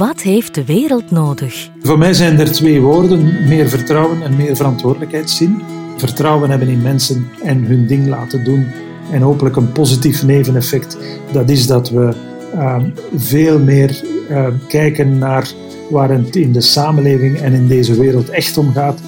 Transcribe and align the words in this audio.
Wat 0.00 0.20
heeft 0.20 0.54
de 0.54 0.64
wereld 0.64 1.10
nodig? 1.10 1.70
Voor 1.82 1.98
mij 1.98 2.12
zijn 2.12 2.38
er 2.38 2.52
twee 2.52 2.80
woorden: 2.80 3.48
meer 3.48 3.68
vertrouwen 3.68 4.22
en 4.22 4.36
meer 4.36 4.56
verantwoordelijkheidszin. 4.56 5.62
Vertrouwen 5.96 6.50
hebben 6.50 6.68
in 6.68 6.82
mensen 6.82 7.28
en 7.42 7.64
hun 7.64 7.86
ding 7.86 8.08
laten 8.08 8.44
doen. 8.44 8.66
En 9.12 9.20
hopelijk 9.22 9.56
een 9.56 9.72
positief 9.72 10.22
neveneffect. 10.22 10.98
Dat 11.32 11.50
is 11.50 11.66
dat 11.66 11.90
we 11.90 12.14
uh, 12.54 12.82
veel 13.16 13.58
meer 13.58 14.04
uh, 14.30 14.46
kijken 14.68 15.18
naar 15.18 15.52
waar 15.90 16.10
het 16.10 16.36
in 16.36 16.52
de 16.52 16.60
samenleving 16.60 17.38
en 17.38 17.52
in 17.52 17.66
deze 17.68 18.00
wereld 18.00 18.28
echt 18.28 18.58
om 18.58 18.72
gaat. 18.72 19.00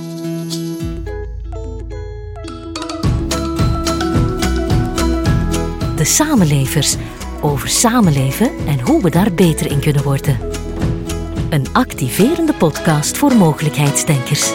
De 5.97 6.05
samenlevers 6.05 6.97
over 7.41 7.69
samenleven 7.69 8.51
en 8.67 8.81
hoe 8.81 9.03
we 9.03 9.11
daar 9.11 9.33
beter 9.33 9.71
in 9.71 9.81
kunnen 9.81 10.03
worden. 10.03 10.62
Een 11.53 11.73
activerende 11.73 12.55
podcast 12.55 13.17
voor 13.19 13.37
mogelijkheidsdenkers. 13.37 14.53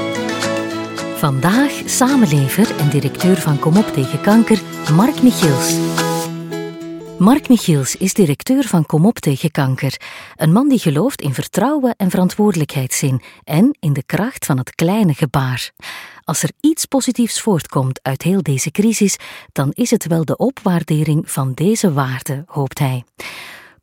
Vandaag 1.15 1.71
samenlever 1.85 2.79
en 2.79 2.89
directeur 2.89 3.35
van 3.35 3.59
Kom 3.59 3.77
op 3.77 3.85
tegen 3.85 4.21
kanker, 4.21 4.61
Mark 4.93 5.21
Michiels. 5.21 5.77
Mark 7.17 7.49
Michiels 7.49 7.95
is 7.95 8.13
directeur 8.13 8.63
van 8.63 8.85
Kom 8.85 9.05
op 9.05 9.19
tegen 9.19 9.51
kanker. 9.51 9.99
Een 10.35 10.51
man 10.51 10.69
die 10.69 10.79
gelooft 10.79 11.21
in 11.21 11.33
vertrouwen 11.33 11.95
en 11.97 12.09
verantwoordelijkheidszin 12.09 13.21
en 13.43 13.77
in 13.79 13.93
de 13.93 14.03
kracht 14.03 14.45
van 14.45 14.57
het 14.57 14.75
kleine 14.75 15.13
gebaar. 15.13 15.71
Als 16.23 16.43
er 16.43 16.51
iets 16.59 16.85
positiefs 16.85 17.41
voortkomt 17.41 17.99
uit 18.01 18.21
heel 18.21 18.41
deze 18.41 18.71
crisis, 18.71 19.17
dan 19.51 19.71
is 19.71 19.91
het 19.91 20.07
wel 20.07 20.25
de 20.25 20.37
opwaardering 20.37 21.31
van 21.31 21.53
deze 21.53 21.93
waarden, 21.93 22.43
hoopt 22.47 22.79
hij. 22.79 23.03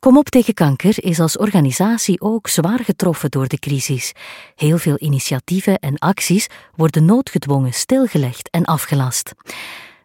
Kom 0.05 0.17
op 0.17 0.29
tegen 0.29 0.53
kanker 0.53 1.03
is 1.03 1.19
als 1.19 1.37
organisatie 1.37 2.21
ook 2.21 2.47
zwaar 2.47 2.79
getroffen 2.79 3.31
door 3.31 3.47
de 3.47 3.59
crisis. 3.59 4.11
Heel 4.55 4.77
veel 4.77 4.95
initiatieven 4.99 5.79
en 5.79 5.97
acties 5.97 6.47
worden 6.75 7.05
noodgedwongen 7.05 7.73
stilgelegd 7.73 8.49
en 8.49 8.65
afgelast. 8.65 9.31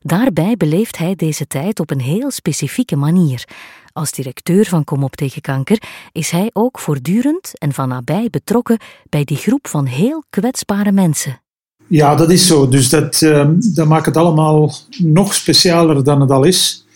Daarbij 0.03 0.57
beleeft 0.57 0.99
hij 0.99 1.15
deze 1.15 1.47
tijd 1.47 1.81
op 1.81 1.91
een 1.91 2.01
heel 2.01 2.31
specifieke 2.31 2.97
manier. 2.97 3.45
Als 3.93 4.13
directeur 4.13 4.65
van 4.65 4.85
Kom 4.85 5.05
op 5.05 5.17
tegen 5.17 5.43
kanker 5.43 5.83
is 6.13 6.31
hij 6.31 6.51
ook 6.53 6.79
voortdurend 6.79 7.59
en 7.59 7.73
van 7.73 7.89
nabij 7.89 8.29
betrokken 8.31 8.79
bij 9.09 9.25
die 9.25 9.37
groep 9.37 9.69
van 9.69 9.87
heel 9.87 10.25
kwetsbare 10.31 10.93
mensen. 10.93 11.41
Ja, 11.87 12.15
dat 12.15 12.31
is 12.31 12.47
zo. 12.47 12.69
Dus 12.69 12.89
dat, 12.89 13.21
uh, 13.21 13.49
dat 13.75 13.87
maakt 13.87 14.07
het 14.07 14.17
allemaal 14.17 14.73
nog 14.99 15.35
specialer 15.35 16.05
dan 16.05 16.21
het 16.21 16.31
al 16.31 16.45
is. 16.45 16.87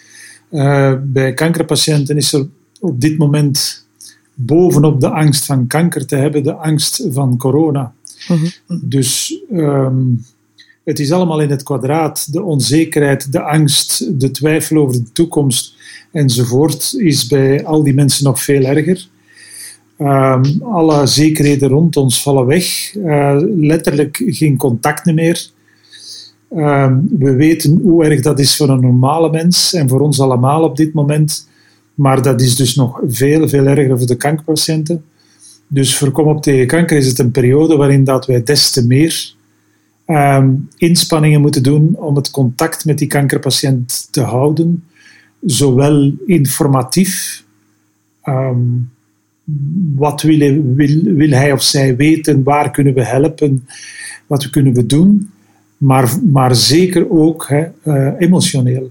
Uh, 0.50 0.94
bij 1.02 1.34
kankerpatiënten 1.34 2.16
is 2.16 2.32
er 2.32 2.46
op 2.84 3.00
dit 3.00 3.18
moment 3.18 3.86
bovenop 4.34 5.00
de 5.00 5.08
angst 5.08 5.44
van 5.44 5.66
kanker 5.66 6.06
te 6.06 6.16
hebben 6.16 6.42
de 6.42 6.54
angst 6.54 7.06
van 7.10 7.36
corona. 7.36 7.92
Uh 8.28 8.36
mhm. 8.36 8.48
-huh. 8.66 8.78
Dus 8.82 9.40
um, 9.52 10.24
het 10.84 10.98
is 10.98 11.12
allemaal 11.12 11.40
in 11.40 11.50
het 11.50 11.62
kwadraat. 11.62 12.32
De 12.32 12.42
onzekerheid, 12.42 13.32
de 13.32 13.40
angst, 13.40 14.20
de 14.20 14.30
twijfel 14.30 14.76
over 14.76 14.92
de 14.92 15.12
toekomst 15.12 15.74
enzovoort 16.12 16.94
is 16.98 17.26
bij 17.26 17.64
al 17.64 17.82
die 17.82 17.94
mensen 17.94 18.24
nog 18.24 18.42
veel 18.42 18.62
erger. 18.62 19.08
Um, 19.98 20.62
alle 20.62 21.06
zekerheden 21.06 21.68
rond 21.68 21.96
ons 21.96 22.22
vallen 22.22 22.46
weg. 22.46 22.94
Uh, 22.94 23.36
letterlijk 23.56 24.22
geen 24.26 24.56
contacten 24.56 25.14
meer. 25.14 25.48
Um, 26.56 27.08
we 27.18 27.34
weten 27.34 27.80
hoe 27.82 28.04
erg 28.04 28.20
dat 28.20 28.38
is 28.38 28.56
voor 28.56 28.68
een 28.68 28.80
normale 28.80 29.30
mens 29.30 29.74
en 29.74 29.88
voor 29.88 30.00
ons 30.00 30.20
allemaal 30.20 30.62
op 30.62 30.76
dit 30.76 30.92
moment. 30.92 31.48
Maar 31.94 32.22
dat 32.22 32.40
is 32.40 32.56
dus 32.56 32.74
nog 32.74 33.00
veel, 33.06 33.48
veel 33.48 33.66
erger 33.66 33.98
voor 33.98 34.06
de 34.06 34.16
kankerpatiënten. 34.16 35.04
Dus 35.68 35.96
voor 35.96 36.10
Kom 36.10 36.28
op 36.28 36.42
tegen 36.42 36.66
kanker 36.66 36.96
is 36.96 37.06
het 37.06 37.18
een 37.18 37.30
periode 37.30 37.76
waarin 37.76 38.04
dat 38.04 38.26
wij 38.26 38.42
des 38.42 38.70
te 38.70 38.86
meer 38.86 39.34
um, 40.06 40.68
inspanningen 40.76 41.40
moeten 41.40 41.62
doen 41.62 41.96
om 41.96 42.16
het 42.16 42.30
contact 42.30 42.84
met 42.84 42.98
die 42.98 43.08
kankerpatiënt 43.08 44.08
te 44.10 44.20
houden. 44.20 44.84
Zowel 45.40 46.12
informatief, 46.26 47.44
um, 48.24 48.90
wat 49.96 50.22
wil, 50.22 50.62
wil, 50.74 51.02
wil, 51.02 51.30
hij 51.30 51.52
of 51.52 51.62
zij 51.62 51.96
weten, 51.96 52.42
waar 52.42 52.70
kunnen 52.70 52.94
we 52.94 53.04
helpen, 53.04 53.66
wat 54.26 54.50
kunnen 54.50 54.74
we 54.74 54.86
doen, 54.86 55.30
maar, 55.76 56.18
maar 56.32 56.54
zeker 56.54 57.10
ook 57.10 57.48
uh, 57.50 58.08
emotioneel. 58.18 58.90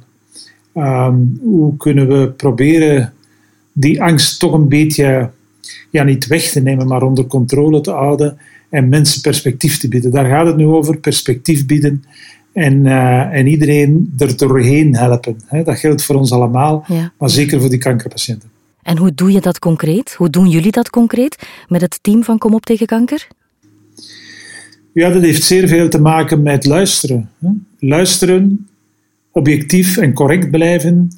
Um, 0.76 1.40
hoe 1.42 1.78
kunnen 1.78 2.08
we 2.08 2.30
proberen 2.30 3.14
die 3.74 4.02
angst 4.02 4.40
toch 4.40 4.54
een 4.54 4.68
beetje, 4.68 5.30
ja, 5.90 6.04
niet 6.04 6.28
weg 6.28 6.52
te 6.52 6.60
nemen, 6.60 6.88
maar 6.88 7.04
onder 7.04 7.26
controle 7.26 7.82
te 7.82 7.92
houden 7.92 8.38
en 8.70 8.90
mensen 8.90 9.22
perspectief 9.22 9.78
te 9.78 9.88
bieden. 9.88 10.12
Daar 10.12 10.26
gaat 10.26 10.48
het 10.48 10.56
nu 10.56 10.66
over, 10.66 10.98
perspectief 10.98 11.66
bieden 11.66 12.04
en, 12.52 12.86
uh, 12.86 13.34
en 13.34 13.48
iedereen 13.48 14.14
er 14.18 14.38
doorheen 14.38 14.96
helpen. 14.96 15.40
Dat 15.64 15.80
geldt 15.80 16.04
voor 16.04 16.16
ons 16.16 16.32
allemaal, 16.32 16.86
ja. 16.88 17.12
maar 17.18 17.30
zeker 17.30 17.60
voor 17.60 17.70
die 17.70 17.80
kankerpatiënten. 17.80 18.50
En 18.84 18.98
hoe 18.98 19.14
doe 19.14 19.32
je 19.32 19.42
dat 19.42 19.60
concreet? 19.60 20.14
Hoe 20.14 20.30
doen 20.30 20.50
jullie 20.50 20.72
dat 20.72 20.90
concreet 20.90 21.48
met 21.68 21.82
het 21.82 22.00
team 22.02 22.24
van 22.24 22.38
Kom 22.38 22.54
op 22.54 22.66
tegen 22.66 22.86
kanker? 22.86 23.28
Ja, 24.94 25.10
dat 25.10 25.22
heeft 25.22 25.44
zeer 25.44 25.68
veel 25.68 25.90
te 25.90 26.02
maken 26.02 26.42
met 26.42 26.66
luisteren. 26.66 27.30
Luisteren, 27.80 28.68
objectief 29.34 29.98
en 29.98 30.14
correct 30.14 30.52
blijven, 30.52 31.12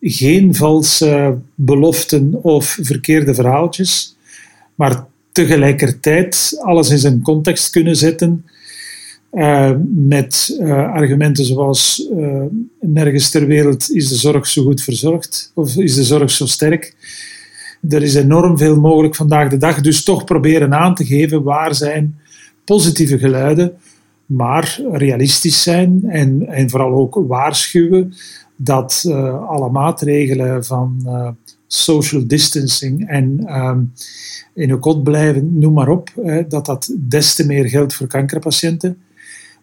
geen 0.00 0.54
valse 0.54 1.38
beloften 1.54 2.42
of 2.42 2.78
verkeerde 2.80 3.34
verhaaltjes, 3.34 4.16
maar 4.74 5.04
tegelijkertijd 5.32 6.58
alles 6.62 6.90
in 6.90 6.98
zijn 6.98 7.22
context 7.22 7.70
kunnen 7.70 7.96
zetten. 7.96 8.44
Uh, 9.32 9.72
met 9.94 10.56
uh, 10.60 10.92
argumenten 10.92 11.44
zoals 11.44 12.08
uh, 12.16 12.42
nergens 12.80 13.30
ter 13.30 13.46
wereld 13.46 13.90
is 13.90 14.08
de 14.08 14.14
zorg 14.14 14.46
zo 14.46 14.62
goed 14.62 14.82
verzorgd 14.82 15.50
of 15.54 15.76
is 15.76 15.94
de 15.94 16.04
zorg 16.04 16.30
zo 16.30 16.46
sterk. 16.46 16.94
Er 17.88 18.02
is 18.02 18.14
enorm 18.14 18.58
veel 18.58 18.80
mogelijk 18.80 19.14
vandaag 19.14 19.50
de 19.50 19.56
dag, 19.56 19.80
dus 19.80 20.04
toch 20.04 20.24
proberen 20.24 20.74
aan 20.74 20.94
te 20.94 21.04
geven 21.04 21.42
waar 21.42 21.74
zijn 21.74 22.18
positieve 22.64 23.18
geluiden, 23.18 23.72
maar 24.36 24.80
realistisch 24.92 25.62
zijn 25.62 26.04
en, 26.04 26.46
en 26.46 26.70
vooral 26.70 26.92
ook 26.92 27.14
waarschuwen 27.26 28.12
dat 28.56 29.04
alle 29.46 29.70
maatregelen 29.70 30.64
van 30.64 31.06
social 31.66 32.26
distancing 32.26 33.08
en 33.08 33.56
um, 33.60 33.92
in 34.54 34.70
uw 34.70 34.78
kot 34.78 35.02
blijven, 35.02 35.58
noem 35.58 35.72
maar 35.72 35.88
op, 35.88 36.10
hè, 36.22 36.46
dat 36.46 36.66
dat 36.66 36.94
des 36.98 37.34
te 37.34 37.46
meer 37.46 37.68
geldt 37.68 37.94
voor 37.94 38.06
kankerpatiënten. 38.06 38.96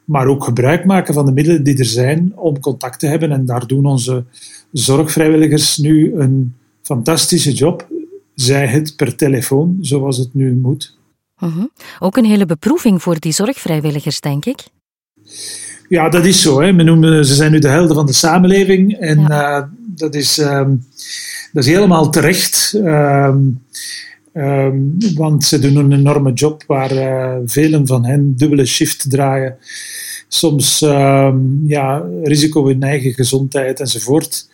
Maar 0.06 0.28
ook 0.28 0.44
gebruik 0.44 0.86
maken 0.86 1.14
van 1.14 1.26
de 1.26 1.32
middelen 1.32 1.64
die 1.64 1.78
er 1.78 1.86
zijn 1.86 2.32
om 2.36 2.60
contact 2.60 3.00
te 3.00 3.08
hebben. 3.08 3.32
En 3.32 3.46
daar 3.46 3.68
doen 3.68 3.86
onze 3.86 4.24
zorgvrijwilligers 4.72 5.78
nu 5.78 6.16
een 6.16 6.54
fantastische 6.82 7.52
job. 7.52 7.88
Zij 8.36 8.68
het 8.68 8.96
per 8.96 9.16
telefoon, 9.16 9.78
zoals 9.82 10.18
het 10.18 10.34
nu 10.34 10.56
moet. 10.56 10.98
Uh 11.40 11.56
-huh. 11.56 11.66
Ook 12.00 12.18
een 12.18 12.26
hele 12.26 12.46
beproeving 12.46 13.02
voor 13.02 13.20
die 13.20 13.32
zorgvrijwilligers, 13.32 14.20
denk 14.20 14.46
ik. 14.46 14.64
Ja, 15.90 16.10
dat 16.10 16.26
is 16.26 16.42
zo. 16.42 16.62
Hè. 16.62 16.72
Noemen, 16.72 17.26
ze 17.26 17.34
zijn 17.34 17.52
nu 17.52 17.60
de 17.60 17.68
helden 17.68 17.96
van 17.96 18.06
de 18.06 18.14
samenleving. 18.14 18.94
En 19.00 19.20
ja. 19.20 19.60
uh, 19.60 19.66
dat, 19.96 20.16
is, 20.16 20.38
um, 20.38 20.86
dat 21.52 21.64
is 21.64 21.70
helemaal 21.70 22.10
terecht. 22.10 22.74
Um, 22.76 23.64
um, 24.34 24.98
want 25.16 25.44
ze 25.44 25.60
doen 25.60 25.76
een 25.76 25.92
enorme 25.92 26.34
job 26.34 26.64
waar 26.68 26.94
uh, 26.94 27.36
velen 27.46 27.88
van 27.88 28.06
hen 28.06 28.36
dubbele 28.36 28.66
shift 28.66 29.10
draaien. 29.10 29.58
Soms 30.28 30.80
ja, 31.64 32.06
risico 32.24 32.68
in 32.68 32.84
eigen 32.84 33.14
gezondheid 33.14 33.80
enzovoort. 33.80 34.50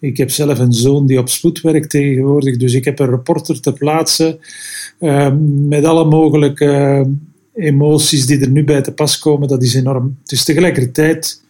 Ik 0.00 0.16
heb 0.16 0.30
zelf 0.30 0.58
een 0.58 0.72
zoon 0.72 1.06
die 1.06 1.18
op 1.18 1.28
spoed 1.28 1.60
werkt 1.60 1.90
tegenwoordig, 1.90 2.56
dus 2.56 2.74
ik 2.74 2.84
heb 2.84 2.98
een 2.98 3.10
reporter 3.10 3.60
te 3.60 3.72
plaatsen 3.72 4.38
met 5.68 5.84
alle 5.84 6.04
mogelijke 6.04 7.06
emoties 7.54 8.26
die 8.26 8.40
er 8.40 8.50
nu 8.50 8.64
bij 8.64 8.82
te 8.82 8.92
pas 8.92 9.18
komen, 9.18 9.48
dat 9.48 9.62
is 9.62 9.74
enorm. 9.74 10.16
Dus 10.24 10.44
tegelijkertijd, 10.44 11.42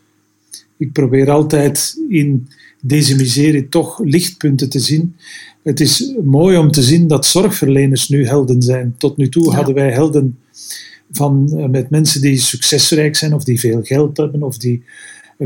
ik 0.76 0.92
probeer 0.92 1.30
altijd 1.30 1.96
in 2.08 2.48
deze 2.82 3.16
miserie 3.16 3.68
toch 3.68 4.00
lichtpunten 4.04 4.68
te 4.68 4.78
zien. 4.78 5.16
Het 5.62 5.80
is 5.80 6.14
mooi 6.24 6.56
om 6.56 6.70
te 6.70 6.82
zien 6.82 7.06
dat 7.06 7.26
zorgverleners 7.26 8.08
nu 8.08 8.26
helden 8.26 8.62
zijn. 8.62 8.94
Tot 8.98 9.16
nu 9.16 9.28
toe 9.28 9.44
ja. 9.44 9.54
hadden 9.54 9.74
wij 9.74 9.92
helden 9.92 10.38
van, 11.10 11.52
uh, 11.54 11.66
met 11.66 11.90
mensen 11.90 12.20
die 12.20 12.38
succesrijk 12.38 13.16
zijn, 13.16 13.34
of 13.34 13.44
die 13.44 13.60
veel 13.60 13.80
geld 13.82 14.16
hebben, 14.16 14.42
of 14.42 14.56
die 14.56 14.82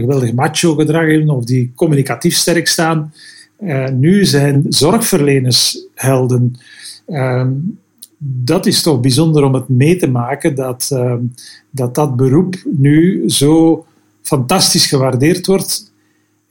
geweldig 0.00 0.32
macho 0.32 0.74
gedrag 0.74 1.10
hebben, 1.10 1.30
of 1.30 1.44
die 1.44 1.72
communicatief 1.74 2.34
sterk 2.34 2.68
staan. 2.68 3.12
Uh, 3.60 3.88
nu 3.88 4.24
zijn 4.24 4.66
zorgverleners 4.68 5.86
helden. 5.94 6.56
Uh, 7.08 7.46
dat 8.18 8.66
is 8.66 8.82
toch 8.82 9.00
bijzonder 9.00 9.44
om 9.44 9.54
het 9.54 9.68
mee 9.68 9.96
te 9.96 10.06
maken 10.06 10.54
dat 10.54 10.90
uh, 10.92 11.14
dat, 11.70 11.94
dat 11.94 12.16
beroep 12.16 12.54
nu 12.64 13.22
zo 13.26 13.84
fantastisch 14.22 14.86
gewaardeerd 14.86 15.46
wordt. 15.46 15.92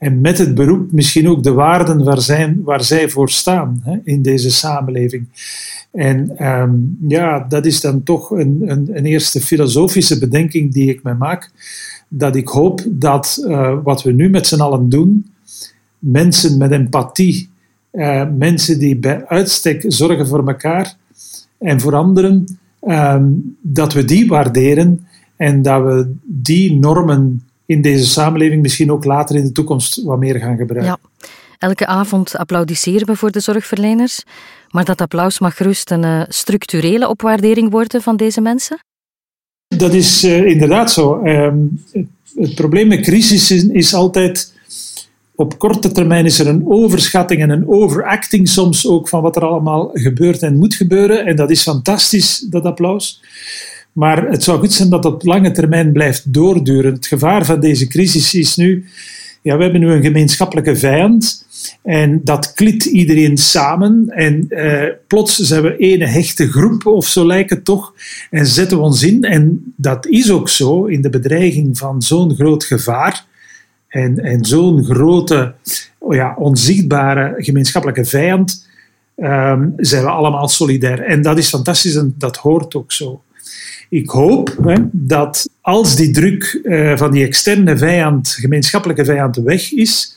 En 0.04 0.20
met 0.20 0.38
het 0.38 0.54
beroep 0.54 0.92
misschien 0.92 1.28
ook 1.28 1.42
de 1.42 1.52
waarden 1.52 2.04
waar, 2.04 2.20
zijn, 2.20 2.62
waar 2.62 2.84
zij 2.84 3.08
voor 3.08 3.30
staan 3.30 3.80
hè, 3.84 3.98
in 4.04 4.22
deze 4.22 4.50
samenleving. 4.50 5.26
En 5.92 6.36
ehm, 6.36 6.72
ja, 7.08 7.46
dat 7.48 7.66
is 7.66 7.80
dan 7.80 8.02
toch 8.02 8.30
een, 8.30 8.62
een, 8.64 8.88
een, 8.92 9.04
eerste 9.04 9.40
filosofische 9.40 10.18
bedenking 10.18 10.72
die 10.72 10.88
ik 10.88 11.02
me 11.02 11.14
maak. 11.14 11.50
Dat 12.08 12.36
ik 12.36 12.48
hoop 12.48 12.84
dat 12.88 13.44
uh, 13.46 13.78
wat 13.82 14.02
we 14.02 14.12
nu 14.12 14.28
met 14.28 14.46
z'n 14.46 14.60
allen 14.60 14.88
doen, 14.88 15.26
mensen 15.98 16.58
met 16.58 16.70
empathie, 16.70 17.48
uh, 17.92 18.24
mensen 18.36 18.78
die 18.78 18.96
bij 18.96 19.26
uitstek 19.26 19.84
zorgen 19.86 20.26
voor 20.26 20.46
elkaar 20.46 20.96
en 21.58 21.80
voor 21.80 21.94
anderen, 21.94 22.58
um, 22.86 23.56
dat 23.60 23.92
we 23.92 24.04
die 24.04 24.26
waarderen 24.26 25.06
en 25.36 25.62
dat 25.62 25.82
we 25.82 26.14
die 26.24 26.74
normen 26.78 27.42
in 27.66 27.82
deze 27.82 28.06
samenleving 28.06 28.62
misschien 28.62 28.92
ook 28.92 29.04
later 29.04 29.36
in 29.36 29.44
de 29.44 29.52
toekomst 29.52 30.02
wat 30.02 30.18
meer 30.18 30.38
gaan 30.38 30.56
gebruiken. 30.56 30.98
Ja. 31.02 31.26
Elke 31.58 31.86
avond 31.86 32.36
applaudisseren 32.36 33.06
we 33.06 33.16
voor 33.16 33.30
de 33.30 33.40
zorgverleners, 33.40 34.22
maar 34.70 34.84
dat 34.84 35.00
applaus 35.00 35.38
mag 35.38 35.56
gerust 35.56 35.90
een 35.90 36.02
uh, 36.02 36.22
structurele 36.28 37.08
opwaardering 37.08 37.70
worden 37.70 38.02
van 38.02 38.16
deze 38.16 38.40
mensen? 38.40 38.78
Dat 39.76 39.92
is 39.92 40.24
uh, 40.24 40.46
inderdaad 40.46 40.92
zo. 40.92 41.20
Uh, 41.24 41.52
het, 41.92 42.06
het, 42.34 42.54
probleem 42.54 42.88
met 42.88 43.00
crisis 43.00 43.50
is, 43.50 43.64
is, 43.64 43.94
altijd. 43.94 44.52
Op 45.34 45.58
korte 45.58 45.92
termijn 45.92 46.24
is 46.24 46.38
er 46.38 46.46
een 46.46 46.64
overschatting 46.66 47.42
en 47.42 47.50
een 47.50 47.68
overacting 47.68 48.48
soms 48.48 48.86
ook 48.86 49.08
van 49.08 49.22
wat 49.22 49.36
er 49.36 49.44
allemaal 49.44 49.90
gebeurt 49.92 50.42
en 50.42 50.56
moet 50.56 50.74
gebeuren. 50.74 51.26
En 51.26 51.36
dat 51.36 51.50
is 51.50 51.62
fantastisch, 51.62 52.38
dat 52.50 52.64
applaus. 52.64 53.20
Maar 53.94 54.28
het 54.28 54.42
zou 54.42 54.58
goed 54.58 54.72
zijn 54.72 54.90
dat 54.90 55.02
dat 55.02 55.12
op 55.12 55.24
lange 55.24 55.50
termijn 55.50 55.92
blijft 55.92 56.32
doorduren. 56.32 56.92
Het 56.92 57.06
gevaar 57.06 57.44
van 57.44 57.60
deze 57.60 57.86
crisis 57.86 58.34
is 58.34 58.56
nu, 58.56 58.84
ja, 59.42 59.56
we 59.56 59.62
hebben 59.62 59.80
nu 59.80 59.90
een 59.90 60.02
gemeenschappelijke 60.02 60.76
vijand 60.76 61.46
en 61.82 62.20
dat 62.24 62.52
klikt 62.52 62.84
iedereen 62.84 63.36
samen 63.36 64.08
en 64.08 64.46
eh, 64.48 64.90
plots 65.06 65.36
zijn 65.36 65.62
we 65.62 65.76
ene 65.76 66.06
hechte 66.06 66.50
groep 66.50 66.86
of 66.86 67.06
zo 67.06 67.26
lijkt 67.26 67.50
het 67.50 67.64
toch 67.64 67.94
en 68.30 68.46
zetten 68.46 68.76
we 68.76 68.82
ons 68.82 69.02
in. 69.02 69.22
En 69.22 69.72
dat 69.76 70.06
is 70.06 70.30
ook 70.30 70.48
zo 70.48 70.84
in 70.84 71.02
de 71.02 71.10
bedreiging 71.10 71.78
van 71.78 72.02
zo'n 72.02 72.34
groot 72.34 72.64
gevaar 72.64 73.24
en, 73.88 74.18
en 74.18 74.44
zo'n 74.44 74.84
grote, 74.84 75.54
ja, 76.08 76.34
onzichtbare 76.38 77.34
gemeenschappelijke 77.36 78.04
vijand. 78.04 78.66
Um, 79.16 79.72
zijn 79.76 80.02
we 80.02 80.10
allemaal 80.10 80.48
solidair. 80.48 81.00
En 81.00 81.22
dat 81.22 81.38
is 81.38 81.48
fantastisch 81.48 81.94
en 81.94 82.14
dat 82.18 82.36
hoort 82.36 82.74
ook 82.74 82.92
zo. 82.92 83.22
Ik 83.88 84.10
hoop 84.10 84.78
dat 84.92 85.48
als 85.60 85.96
die 85.96 86.10
druk 86.10 86.60
uh, 86.62 86.96
van 86.96 87.10
die 87.10 87.26
externe 87.26 87.78
vijand, 87.78 88.28
gemeenschappelijke 88.28 89.04
vijand, 89.04 89.36
weg 89.36 89.72
is, 89.72 90.16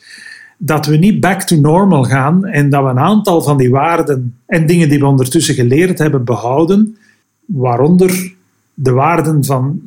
dat 0.58 0.86
we 0.86 0.98
niet 0.98 1.20
back 1.20 1.42
to 1.42 1.56
normal 1.56 2.04
gaan 2.04 2.46
en 2.46 2.70
dat 2.70 2.84
we 2.84 2.90
een 2.90 3.00
aantal 3.00 3.42
van 3.42 3.58
die 3.58 3.70
waarden 3.70 4.36
en 4.46 4.66
dingen 4.66 4.90
die 4.90 5.00
we 5.00 5.06
ondertussen 5.06 5.56
geleerd 5.56 6.00
hebben 6.00 6.24
behouden, 6.24 6.98
waaronder 7.46 8.36
de 8.74 8.92
waarden 8.92 9.44
van 9.44 9.82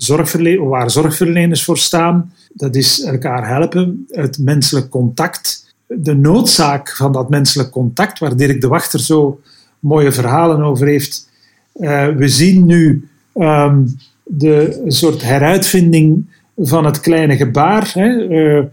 waar 0.59 0.91
zorgverleners 0.91 1.65
voor 1.65 1.79
staan. 1.79 2.33
Dat 2.53 2.75
is 2.75 3.03
elkaar 3.03 3.49
helpen, 3.49 4.07
het 4.09 4.39
menselijk 4.39 4.89
contact, 4.89 5.75
de 5.87 6.15
noodzaak 6.15 6.97
van 6.97 7.13
dat 7.13 7.31
menselijk 7.31 7.71
contact, 7.71 8.19
waar 8.19 8.37
Dirk 8.37 8.61
de 8.61 8.69
Wachter 8.69 9.01
zo 9.01 9.41
mooie 9.79 10.13
verhalen 10.13 10.63
over 10.63 10.87
heeft. 10.87 11.29
Uh, 11.75 12.09
we 12.09 12.29
zien 12.29 12.67
nu 12.67 13.09
um, 13.35 13.97
de 14.25 14.83
soort 14.87 15.23
heruitvinding 15.23 16.25
van 16.63 16.85
het 16.85 17.01
kleine 17.01 17.37
gebaar. 17.37 17.91
Hè. 17.95 18.29
Uh, 18.29 18.65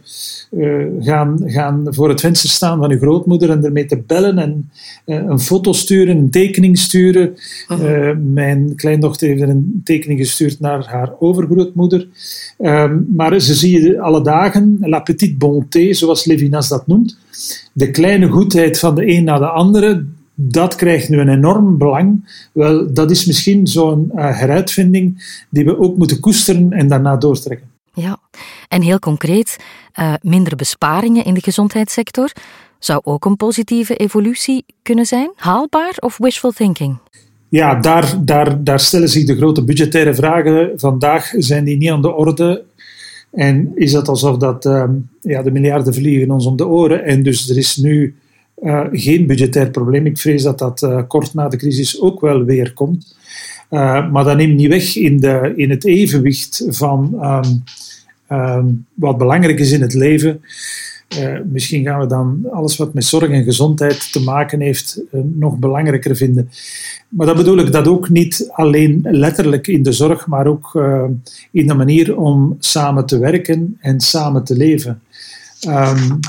uh, 0.51 0.86
gaan, 1.00 1.39
gaan 1.45 1.88
voor 1.89 2.09
het 2.09 2.19
venster 2.19 2.50
staan 2.50 2.80
van 2.80 2.92
uw 2.92 2.98
grootmoeder 2.98 3.50
en 3.50 3.65
ermee 3.65 3.86
te 3.86 4.01
bellen 4.07 4.38
en 4.38 4.69
uh, 5.06 5.15
een 5.15 5.39
foto 5.39 5.74
sturen, 5.74 6.18
een 6.18 6.30
tekening 6.30 6.77
sturen. 6.77 7.33
-huh. 7.68 8.18
mijn 8.33 8.75
kleindochter 8.75 9.27
heeft 9.27 9.42
een 9.42 9.81
tekening 9.83 10.19
gestuurd 10.19 10.60
naar 10.60 10.86
haar 10.86 11.13
overgrootmoeder. 11.19 12.07
Ehm, 12.57 13.00
maar 13.15 13.39
ze 13.39 13.53
zie 13.53 13.81
je 13.81 14.00
alle 14.00 14.24
dagen, 14.24 14.77
la 14.80 15.00
petite 15.00 15.38
bonté, 15.38 15.94
zoals 15.94 16.25
Levinas 16.25 16.68
dat 16.68 16.88
noemt. 16.88 17.18
De 17.74 17.92
kleine 17.92 18.27
goedheid 18.27 18.80
van 18.80 18.95
de 18.95 19.07
een 19.07 19.24
naar 19.24 19.39
de 19.39 19.50
andere, 19.50 20.06
dat 20.39 20.75
krijgt 20.75 21.10
nu 21.10 21.19
een 21.19 21.30
enorm 21.30 21.78
belang. 21.78 22.30
Wel, 22.54 22.94
dat 22.94 23.12
is 23.12 23.25
misschien 23.25 23.68
zo'n 23.68 24.12
uh, 24.16 24.39
heruitvinding 24.39 25.25
die 25.50 25.66
we 25.66 25.80
ook 25.80 25.98
moeten 25.98 26.19
koesteren 26.19 26.72
en 26.72 26.88
daarna 26.88 27.16
doortrekken. 27.16 27.68
Ja, 27.94 28.19
en 28.68 28.81
heel 28.81 29.00
concreet, 29.00 29.57
uh, 30.00 30.13
minder 30.22 30.56
besparingen 30.56 31.25
in 31.25 31.34
de 31.34 31.42
gezondheidssector 31.42 32.31
zou 32.80 33.01
ook 33.04 33.25
een 33.25 33.36
positieve 33.36 33.95
evolutie 33.95 34.66
kunnen 34.81 35.06
zijn? 35.06 35.31
Haalbaar 35.36 35.95
of 36.00 36.18
wishful 36.18 36.51
thinking? 36.51 36.98
Ja, 37.50 37.75
daar, 37.75 38.25
daar, 38.25 38.63
daar 38.63 38.80
stellen 38.80 39.10
zich 39.10 39.25
de 39.25 39.36
grote 39.36 39.63
budgettaire 39.63 40.16
vragen. 40.16 40.72
Vandaag 40.75 41.34
zijn 41.38 41.63
die 41.63 41.78
niet 41.78 41.89
aan 41.89 42.01
de 42.01 42.13
orde. 42.13 42.63
En 43.31 43.72
is 43.75 43.94
het 43.94 44.07
alsof 44.07 44.38
dat, 44.38 44.66
uh, 44.66 44.84
ja, 45.22 45.42
de 45.42 45.51
miljarden 45.51 45.94
vliegen 45.94 46.31
ons 46.31 46.45
om 46.45 46.56
de 46.56 46.68
oren. 46.68 47.04
En 47.04 47.24
dus 47.24 47.50
er 47.50 47.57
is 47.57 47.75
nu 47.75 48.16
uh, 48.63 48.86
geen 48.92 49.25
budgetair 49.27 49.69
probleem. 49.69 50.06
Ik 50.06 50.18
vrees 50.18 50.44
dat 50.44 50.59
dat 50.59 50.81
uh, 50.81 51.01
kort 51.07 51.33
na 51.33 51.48
de 51.48 51.57
crisis 51.57 52.01
ook 52.01 52.21
wel 52.21 52.44
weer 52.44 52.74
komt. 52.74 53.15
Uh, 53.69 54.12
maar 54.12 54.24
dat 54.24 54.38
neemt 54.38 54.56
niet 54.56 54.68
weg 54.68 54.95
in, 54.95 55.19
de, 55.19 55.54
in 55.56 55.69
het 55.69 55.86
evenwicht 55.86 56.65
van 56.68 57.18
um, 57.21 57.63
um, 58.38 58.86
wat 58.94 59.18
belangrijk 59.18 59.59
is 59.59 59.71
in 59.71 59.81
het 59.81 59.94
leven. 59.94 60.42
misschien 61.45 61.83
gaan 61.83 62.00
we 62.00 62.07
dan 62.07 62.48
alles 62.51 62.77
wat 62.77 62.94
met 62.94 63.06
zorg 63.06 63.30
en 63.30 63.44
gezondheid 63.44 64.12
te 64.12 64.24
maken 64.24 64.60
heeft 64.60 65.01
nog 65.33 65.57
belangrijker 65.57 66.15
vinden. 66.15 66.50
Maar 67.10 67.25
dat 67.25 67.36
bedoel 67.36 67.57
ik 67.57 67.71
dat 67.71 67.88
ook 67.88 68.10
niet 68.10 68.50
alleen 68.51 69.00
letterlijk 69.03 69.68
in 69.68 69.83
de 69.83 69.92
zorg, 69.92 70.27
maar 70.27 70.48
ook 70.48 70.81
in 71.51 71.68
de 71.68 71.74
manier 71.74 72.18
om 72.18 72.56
samen 72.60 73.06
te 73.06 73.19
werken 73.19 73.77
en 73.80 74.00
samen 74.00 74.44
te 74.44 74.56
leven. 74.56 75.01
Um, 75.68 76.19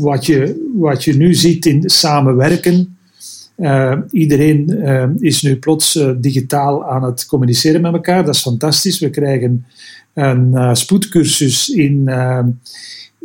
wat 0.00 0.26
je, 0.26 0.70
wat 0.74 1.04
je 1.04 1.16
nu 1.16 1.34
ziet 1.34 1.66
in 1.66 1.82
samenwerken. 1.90 2.96
Uh, 3.56 3.96
iedereen 4.10 4.70
uh, 4.70 5.04
is 5.18 5.42
nu 5.42 5.56
plots 5.56 5.96
uh, 5.96 6.10
digitaal 6.16 6.84
aan 6.84 7.02
het 7.02 7.26
communiceren 7.26 7.80
met 7.80 7.92
elkaar. 7.92 8.24
Dat 8.24 8.34
is 8.34 8.40
fantastisch. 8.40 8.98
We 8.98 9.10
krijgen 9.10 9.64
een 10.14 10.76
spoedcursus 10.76 11.68
in, 11.68 12.10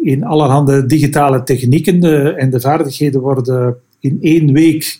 in 0.02 0.24
allerhande 0.24 0.86
digitale 0.86 1.44
technieken. 1.44 2.00
De, 2.00 2.34
en 2.38 2.50
de 2.50 2.60
vaardigheden 2.60 3.22
worden 3.22 3.75
in 4.00 4.18
één 4.22 4.54
week 4.54 5.00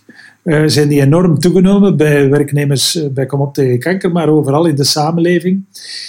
zijn 0.66 0.88
die 0.88 1.02
enorm 1.02 1.40
toegenomen 1.40 1.98
bij 1.98 2.30
werknemers 2.30 3.08
bij 3.14 3.26
Kom 3.26 3.42
op 3.42 3.54
tegen 3.54 3.80
kanker, 3.80 4.12
maar 4.12 4.28
overal 4.28 4.66
in 4.66 4.76
de 4.76 4.84
samenleving. 4.84 5.64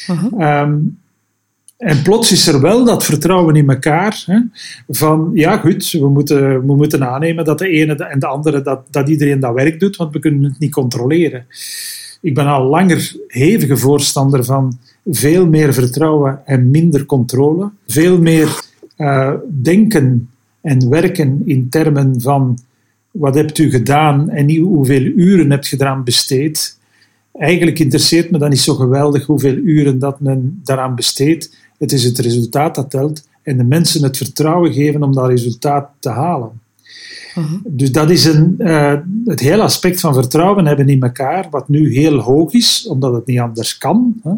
-huh. 0.07 0.61
Um, 0.61 0.99
en 1.85 2.03
plots 2.03 2.33
is 2.33 2.47
er 2.47 2.61
wel 2.61 2.85
dat 2.85 3.05
vertrouwen 3.05 3.57
in 3.57 3.71
elkaar. 3.71 4.23
Hè, 4.27 4.39
van 4.89 5.31
ja, 5.35 5.57
goed, 5.57 5.91
we 5.91 6.09
moeten, 6.09 6.67
we 6.67 6.77
moeten 6.77 7.09
aannemen 7.09 7.45
dat 7.45 7.59
de 7.59 7.69
ene 7.69 7.95
en 7.95 8.19
de 8.19 8.27
andere, 8.27 8.63
dat, 8.63 8.87
dat 8.91 9.09
iedereen 9.09 9.41
dat 9.41 9.55
werk 9.55 9.81
doet, 9.81 9.97
want 9.97 10.13
we 10.13 10.19
kunnen 10.19 10.43
het 10.43 10.59
niet 10.59 10.73
controleren. 10.73 11.47
Ik 12.21 12.35
ben 12.35 12.47
al 12.47 12.65
langer 12.65 13.17
hevige 13.29 13.77
voorstander 13.77 14.45
van 14.45 14.79
veel 15.07 15.47
meer 15.47 15.75
vertrouwen 15.75 16.41
en 16.45 16.71
minder 16.71 17.07
controle. 17.07 17.71
Veel 17.87 18.19
meer 18.19 18.61
uh, 18.99 19.33
denken 19.63 20.29
en 20.61 20.89
werken 20.89 21.43
in 21.45 21.69
termen 21.69 22.21
van 22.21 22.59
wat 23.11 23.35
hebt 23.35 23.59
u 23.59 23.71
gedaan 23.71 24.31
en 24.31 24.47
niet 24.47 24.61
hoeveel 24.61 25.03
uren 25.03 25.51
hebt 25.51 25.73
eraan 25.73 26.05
besteed. 26.05 26.79
Eigenlijk 27.33 27.79
interesseert 27.79 28.31
me 28.31 28.39
dan 28.39 28.51
niet 28.51 28.61
zo 28.61 28.75
geweldig 28.75 29.27
hoeveel 29.27 29.55
uren 29.55 29.99
dat 29.99 30.21
men 30.21 30.61
daaraan 30.65 30.95
besteedt 30.95 31.63
het 31.79 31.93
is 31.93 32.05
het 32.05 32.19
resultaat 32.19 32.75
dat 32.75 32.91
telt 32.91 33.29
en 33.43 33.57
de 33.57 33.65
mensen 33.65 34.03
het 34.03 34.17
vertrouwen 34.17 34.73
geven 34.73 35.03
om 35.03 35.15
dat 35.15 35.29
resultaat 35.29 35.89
te 35.99 36.09
halen. 36.09 36.63
Uh 37.39 37.51
-huh. 37.51 37.59
Dus 37.65 37.93
dat 37.93 38.11
is 38.11 38.25
een, 38.25 38.55
uh, 38.59 38.95
het 39.25 39.41
hele 39.41 39.63
aspect 39.63 40.01
van 40.01 40.15
vertrouwen 40.15 40.67
hebben 40.67 40.89
in 40.89 41.03
elkaar, 41.03 41.47
wat 41.51 41.69
nu 41.69 41.95
heel 41.95 42.19
hoog 42.19 42.53
is, 42.53 42.87
omdat 42.87 43.13
het 43.15 43.27
niet 43.27 43.39
anders 43.39 43.79
kan. 43.79 44.15
Hè. 44.23 44.33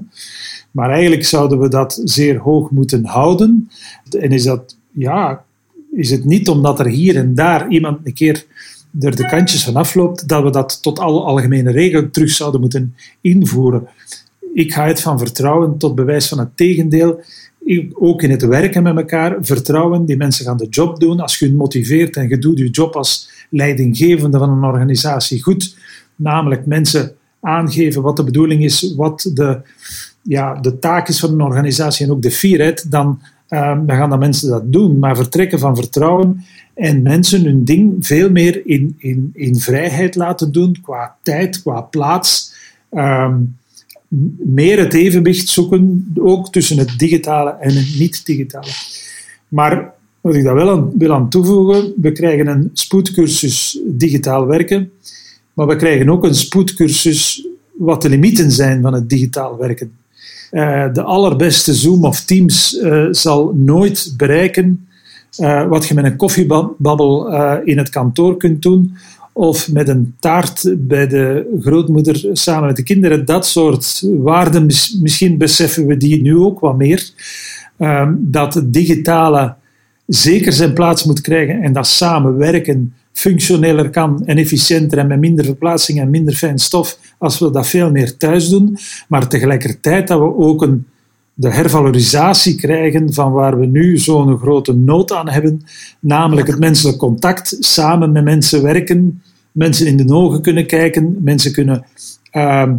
Maar 0.71 0.90
eigenlijk 0.90 1.25
zouden 1.25 1.61
we 1.61 1.69
dat 1.69 2.00
zeer 2.05 2.38
hoog 2.38 2.71
moeten 2.71 3.05
houden. 3.05 3.71
En 4.19 4.33
is 4.33 4.43
dat, 4.43 4.76
ja, 4.90 5.45
is 5.93 6.11
het 6.11 6.25
niet 6.25 6.49
omdat 6.49 6.78
er 6.78 6.87
hier 6.87 7.16
en 7.16 7.35
daar 7.35 7.69
iemand 7.69 7.99
een 8.05 8.14
keer 8.14 8.47
er 9.00 9.16
de 9.16 9.26
kantjes 9.26 9.64
van 9.64 9.76
afloopt, 9.76 10.28
dat 10.28 10.43
we 10.43 10.50
dat 10.50 10.83
tot 10.83 10.99
alle 10.99 11.21
algemene 11.21 11.71
regelen 11.71 12.11
terug 12.11 12.31
zouden 12.31 12.61
moeten 12.61 12.95
invoeren. 13.21 13.88
Ik 14.56 14.72
ga 14.72 14.86
het 14.86 15.00
van 15.00 15.18
vertrouwen 15.18 15.78
tot 15.78 15.94
bewijs 15.94 16.28
van 16.28 16.38
het 16.38 16.56
tegendeel. 16.56 17.20
Ook 17.92 18.22
in 18.22 18.30
het 18.30 18.46
werken 18.46 18.82
met 18.82 18.96
elkaar, 18.96 19.36
vertrouwen, 19.40 20.04
die 20.04 20.16
mensen 20.16 20.44
gaan 20.44 20.56
de 20.56 20.68
job 20.68 21.00
doen. 21.00 21.20
Als 21.20 21.38
je 21.38 21.52
motiveert 21.52 22.16
en 22.16 22.28
je 22.28 22.38
doet 22.38 22.58
je 22.58 22.70
job 22.70 22.94
als 22.94 23.30
leidinggevende 23.50 24.38
van 24.38 24.50
een 24.50 24.64
organisatie 24.64 25.42
goed, 25.42 25.76
namelijk 26.16 26.66
mensen 26.66 27.14
aangeven 27.40 28.02
wat 28.02 28.16
de 28.16 28.25
bedoeling 28.25 28.64
is, 28.64 28.94
wat 28.96 29.30
de, 29.34 29.60
ja, 30.22 30.54
de 30.54 30.78
taak 30.78 31.08
is 31.08 31.20
van 31.20 31.32
een 31.32 31.40
organisatie 31.40 32.06
en 32.06 32.12
ook 32.12 32.22
de 32.22 32.30
fierheid, 32.30 32.90
dan 32.90 33.20
dan 33.48 33.90
gaan 33.90 34.18
mensen 34.18 34.50
dat 34.50 34.72
doen. 34.72 34.98
Maar 34.98 35.16
vertrekken 35.16 35.58
van 35.58 35.76
vertrouwen 35.76 36.44
en 36.75 37.02
mensen 37.02 37.44
hun 37.44 37.64
ding 37.64 38.06
veel 38.06 38.30
meer 38.30 38.66
in, 38.66 38.94
in, 38.98 39.30
in 39.34 39.56
vrijheid 39.56 40.14
laten 40.14 40.52
doen, 40.52 40.76
qua 40.82 41.16
tijd, 41.22 41.62
qua 41.62 41.80
plaats. 41.80 42.54
Ehm, 42.90 43.34
meer 44.38 44.78
het 44.78 44.94
evenwicht 44.94 45.49
zoeken, 45.49 46.12
ook 46.18 46.52
tussen 46.52 46.78
het 46.78 46.99
digitale 46.99 47.50
en 47.50 47.75
het 47.75 47.99
niet-digitale. 47.99 48.70
Maar 49.49 49.92
wat 50.20 50.35
ik 50.35 50.44
daar 50.44 50.54
wel 50.54 50.70
aan 50.70 50.90
wil 50.99 51.12
aan 51.12 51.28
toevoegen, 51.28 51.92
we 52.00 52.12
krijgen 52.12 52.46
een 52.46 52.70
spoedcursus 52.73 53.80
digitaal 53.87 54.46
werken, 54.46 54.90
maar 55.52 55.66
we 55.66 55.76
krijgen 55.76 56.11
ook 56.11 56.25
een 56.25 56.35
spoedcursus 56.35 57.46
wat 57.76 58.02
de 58.02 58.08
limieten 58.08 58.50
zijn 58.50 58.82
van 58.82 58.92
het 58.92 59.08
digitaal 59.08 59.56
werken. 59.56 59.92
Uh, 60.50 60.92
de 60.92 61.02
allerbeste 61.02 61.75
Zoom 61.75 62.04
of 62.04 62.25
Teams 62.25 62.78
uh, 62.82 63.06
zal 63.11 63.52
nooit 63.54 64.14
bereiken 64.16 64.87
uh, 65.38 65.68
wat 65.68 65.87
je 65.87 65.94
met 65.94 66.04
een 66.04 66.16
koffiebabbel 66.16 67.32
in 67.64 67.78
het 67.78 67.88
kantoor 67.88 68.37
kunt 68.37 68.62
doen, 68.62 68.96
of 69.37 69.73
met 69.73 69.88
een 69.88 70.14
taart 70.21 70.75
bij 70.78 71.07
de 71.07 71.57
grootmoeder 71.61 72.28
samen 72.33 72.66
met 72.66 72.76
de 72.76 72.83
kinderen. 72.83 73.25
Dat 73.25 73.47
soort 73.47 74.02
waarden, 74.19 74.66
misschien 75.00 75.38
beseffen 75.38 75.87
we 75.87 75.97
die 75.97 76.23
nu 76.23 76.37
ook 76.37 76.61
wat 76.61 76.76
meer. 76.76 77.11
Ehm, 77.76 78.14
dat 78.19 78.55
het 78.55 78.73
digitale 78.73 79.55
zeker 80.07 80.52
zijn 80.52 80.73
plaats 80.73 81.05
moet 81.05 81.21
krijgen 81.21 81.62
en 81.62 81.73
dat 81.73 81.87
samenwerken 81.87 82.95
functioneler 83.12 83.90
kan 83.90 84.26
en 84.26 84.37
efficiënter 84.37 84.99
en 84.99 85.07
met 85.07 85.19
minder 85.19 85.45
verplaatsing 85.45 86.00
en 86.00 86.11
minder 86.11 86.35
fijn 86.35 86.59
stof 86.59 86.99
als 87.19 87.38
we 87.38 87.50
dat 87.50 87.69
veel 87.69 87.90
meer 87.90 88.16
thuis 88.16 88.49
doen. 88.49 88.78
Maar 89.09 89.28
tegelijkertijd 89.28 90.09
dat 90.09 90.19
we 90.19 90.37
ook 90.37 90.62
een, 90.62 90.87
de 91.35 91.52
hervalorisatie 91.52 92.55
krijgen 92.55 93.12
van 93.12 93.33
waar 93.33 93.59
we 93.59 93.66
nu 93.66 93.99
zo'n 93.99 94.38
grote 94.38 94.73
nood 94.73 95.12
aan 95.12 95.28
hebben, 95.28 95.64
namelijk 96.00 96.47
het 96.47 96.59
menselijk 96.59 96.99
contact, 96.99 97.57
samen 97.61 98.12
met 98.12 98.25
mensen 98.25 98.62
werken, 98.62 99.21
mensen 99.56 99.86
in 99.86 99.96
de 99.96 100.14
ogen 100.14 100.42
kunnen 100.42 100.66
kijken, 100.66 101.16
mensen 101.20 101.52
kunnen 101.52 101.84
uh, 102.32 102.70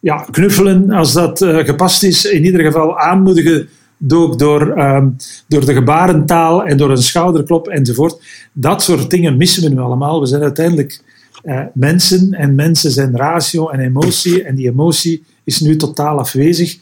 ja, 0.00 0.26
knuffelen 0.30 0.90
als 0.90 1.12
dat 1.12 1.40
uh, 1.40 1.64
gepast 1.64 2.02
is, 2.02 2.24
in 2.24 2.44
ieder 2.44 2.60
geval 2.60 2.98
aanmoedigen 2.98 3.68
door, 3.98 4.36
door, 4.36 4.78
um, 4.78 5.16
door 5.48 5.64
de 5.64 5.72
gebarentaal 5.72 6.64
en 6.64 6.76
door 6.76 6.90
een 6.90 7.02
schouderklop 7.02 7.68
enzovoort. 7.68 8.22
Dat 8.52 8.82
soort 8.82 9.10
dingen 9.10 9.36
missen 9.36 9.62
we 9.62 9.68
nu 9.68 9.78
allemaal. 9.78 10.20
We 10.20 10.26
zijn 10.26 10.42
uiteindelijk 10.42 11.02
uh, 11.44 11.60
mensen 11.74 12.32
en 12.32 12.54
mensen 12.54 12.90
zijn 12.90 13.16
ratio 13.16 13.68
en 13.68 13.80
emotie 13.80 14.42
en 14.42 14.54
die 14.54 14.68
emotie 14.68 15.24
is 15.44 15.60
nu 15.60 15.76
totaal 15.76 16.18
afwezig. 16.18 16.78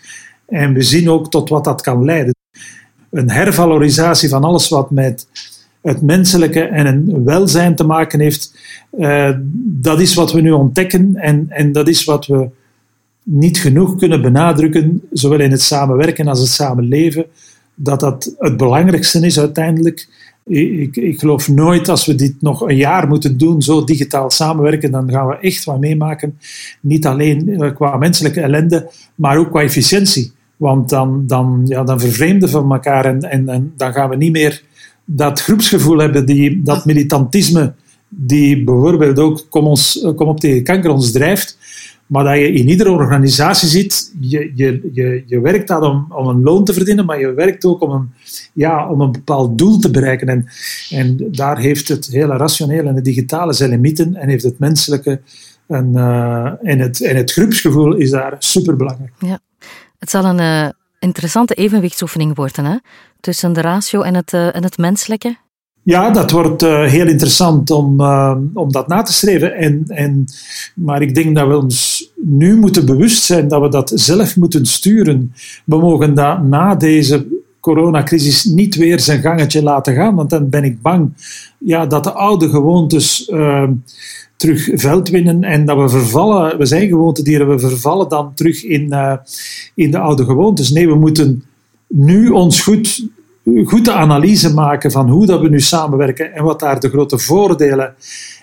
En 0.47 0.73
we 0.73 0.83
zien 0.83 1.11
ook 1.11 1.31
tot 1.31 1.49
wat 1.49 1.65
dat 1.65 1.83
kan 1.83 2.05
leiden. 2.05 2.35
Een 3.11 3.31
hervalorisatie 3.31 4.29
van 4.29 4.45
alles 4.45 4.69
wat 4.69 4.91
met 4.91 5.27
het 5.87 6.03
menselijke 6.03 6.61
en 6.61 6.87
een 6.87 7.25
welzijn 7.25 7.75
te 7.75 7.85
maken 7.85 8.21
heeft, 8.21 8.55
uh, 8.99 9.31
dat 9.59 10.01
is 10.01 10.15
wat 10.15 10.33
we 10.33 10.41
nu 10.41 10.51
ontdekken 10.51 11.17
en, 11.17 11.47
en 11.49 11.73
dat 11.73 11.89
is 11.89 12.05
wat 12.05 12.27
we 12.27 12.49
niet 13.23 13.59
genoeg 13.59 13.97
kunnen 13.97 14.23
benadrukken, 14.23 15.03
zowel 15.13 15.41
in 15.41 15.51
het 15.51 15.63
samenwerken 15.63 16.29
als 16.29 16.39
het 16.39 16.49
samenleven, 16.49 17.27
dat 17.75 18.01
dat 18.01 18.35
het 18.39 18.57
belangrijkste 18.57 19.27
is 19.27 19.39
uiteindelijk. 19.39 20.09
Ik, 20.45 20.97
ik, 20.97 21.19
geloof 21.19 21.49
nooit 21.49 21.89
als 21.89 22.07
we 22.07 22.15
dit 22.15 22.35
nog 22.41 22.61
een 22.61 22.77
jaar 22.77 23.09
moeten 23.09 23.39
doen, 23.39 23.63
zo 23.63 23.85
digitaal 23.85 24.31
samenwerken, 24.31 24.91
dan 24.91 25.11
gaan 25.11 25.27
we 25.27 25.39
echt 25.41 25.65
wat 25.65 25.81
meemaken. 25.81 26.39
Niet 26.81 27.07
alleen 27.07 27.61
eh, 27.61 27.75
qua 27.75 27.97
menselijke 27.97 28.41
ellende, 28.41 28.91
maar 29.15 29.37
ook 29.37 29.51
qua 29.51 29.61
efficiëntie. 29.61 30.33
Want 30.57 30.89
dan, 30.89 31.25
dan, 31.27 31.63
ja, 31.65 31.85
dan 31.85 32.01
vervreemden 32.01 32.49
van 32.49 32.73
elkaar 32.73 33.05
en, 33.05 33.21
en 33.21 33.73
dan 33.77 33.93
gaan 33.93 34.09
we 34.11 34.17
niet 34.17 34.33
meer 34.33 34.63
dat 35.07 35.43
groepsgevoel 35.43 35.99
hebben, 35.99 36.27
die, 36.27 36.63
dat 36.63 36.85
militantisme, 36.85 37.75
die 38.09 38.65
bijvoorbeeld 38.65 39.19
ook 39.19 39.47
kom, 39.49 39.67
ons, 39.67 40.07
kom 40.17 40.29
op 40.29 40.41
tegen 40.41 40.63
kanker 40.63 40.91
ons 40.91 41.13
drijft, 41.13 41.59
maar 42.07 42.25
dat 42.25 42.37
je 42.37 42.53
in 42.53 42.69
iedere 42.69 42.91
organisatie 42.91 43.69
zit, 43.69 44.13
je, 44.21 44.53
je, 44.55 44.91
je, 44.93 45.23
je 45.27 45.41
werkt 45.41 45.69
dat 45.69 45.83
om, 45.83 46.07
om 46.09 46.27
een 46.27 46.43
loon 46.43 46.65
te 46.65 46.73
verdienen, 46.73 47.05
maar 47.05 47.21
je 47.21 47.33
werkt 47.33 47.65
ook 47.65 47.81
om 47.81 47.91
een, 47.91 48.11
ja, 48.53 48.91
om 48.91 49.01
een 49.01 49.13
bepaald 49.13 49.59
doel 49.59 49.79
te 49.79 49.91
bereiken. 49.91 50.29
En, 50.29 50.47
en 50.91 51.29
daar 51.31 51.59
heeft 51.59 51.89
het 51.89 52.07
hele 52.07 52.37
rationele 52.37 52.89
en 52.89 52.95
het 52.95 53.05
digitale 53.05 53.53
zijn 53.53 53.71
limieten 53.71 54.15
en 54.15 54.29
heeft 54.29 54.45
het 54.45 54.59
menselijke 54.59 55.21
en, 55.67 55.93
uh, 55.95 56.53
en, 56.63 56.79
het, 56.79 57.01
en 57.01 57.17
het 57.17 57.33
groepsgevoel 57.33 57.95
is 57.97 58.11
daar 58.11 58.37
superbelangrijk. 58.39 59.13
Ja, 59.19 59.39
het 59.99 60.11
zal 60.11 60.25
een 60.25 60.39
uh, 60.39 60.69
interessante 60.99 61.55
evenwichtsoefening 61.55 62.37
worden 62.37 62.65
hè? 62.65 62.77
tussen 63.21 63.53
de 63.53 63.61
ratio 63.61 64.01
en 64.01 64.15
het, 64.15 64.33
uh, 64.33 64.57
en 64.57 64.63
het 64.63 64.79
menselijke. 64.79 65.37
Ja, 65.83 66.11
dat 66.11 66.31
wordt 66.31 66.63
uh, 66.63 66.85
heel 66.85 67.07
interessant 67.07 67.71
om, 67.71 68.01
uh, 68.01 68.37
om 68.55 68.73
dat 68.73 68.89
na 68.89 69.03
te 69.03 69.13
streven. 69.13 69.55
En, 69.55 69.85
en, 69.87 70.25
maar 70.75 71.03
ik 71.03 71.15
denk 71.15 71.37
dat 71.37 71.49
we 71.49 71.57
ons 71.57 72.11
nu 72.17 72.57
moeten 72.57 72.87
bewust 72.87 73.23
zijn 73.23 73.49
dat 73.49 73.61
we 73.63 73.69
dat 73.69 73.93
zelf 73.95 74.37
moeten 74.37 74.67
sturen. 74.67 75.33
We 75.65 75.77
mogen 75.77 76.15
dat 76.15 76.43
na 76.43 76.75
deze 76.75 77.27
coronacrisis 77.61 78.45
niet 78.45 78.75
weer 78.75 79.01
zijn 79.01 79.21
gangetje 79.21 79.63
laten 79.63 79.95
gaan, 79.95 80.15
want 80.15 80.31
dan 80.31 80.49
ben 80.49 80.65
ik 80.65 80.83
bang 80.83 81.13
ja, 81.59 81.87
dat 81.87 82.05
de 82.05 82.13
oude 82.13 82.49
gewoontes 82.49 83.31
terug 84.37 84.71
veld 84.75 85.09
winnen 85.09 85.45
en 85.45 85.65
dat 85.65 85.77
we 85.77 85.89
vervallen. 85.89 86.59
We 86.59 86.67
zijn 86.67 86.89
gewoontedieren, 86.89 87.49
we 87.49 87.59
vervallen 87.59 88.09
dan 88.09 88.35
terug 88.35 88.65
in, 88.65 88.95
in 89.75 89.91
de 89.91 89.99
oude 89.99 90.25
gewoontes. 90.25 90.71
Nee, 90.71 90.89
we 90.89 90.95
moeten 90.95 91.45
nu 91.89 92.29
ons 92.29 92.63
goed 92.63 93.09
goed 93.65 93.85
de 93.85 93.93
analyse 93.93 94.55
maken 94.55 94.91
van 94.91 95.09
hoe 95.09 95.27
dat 95.27 95.41
we 95.41 95.49
nu 95.49 95.61
samenwerken 95.61 96.35
en 96.35 96.45
wat 96.45 96.61
daar 96.61 96.81
de 96.81 96.89
grote 96.89 97.19
voordelen 97.19 97.95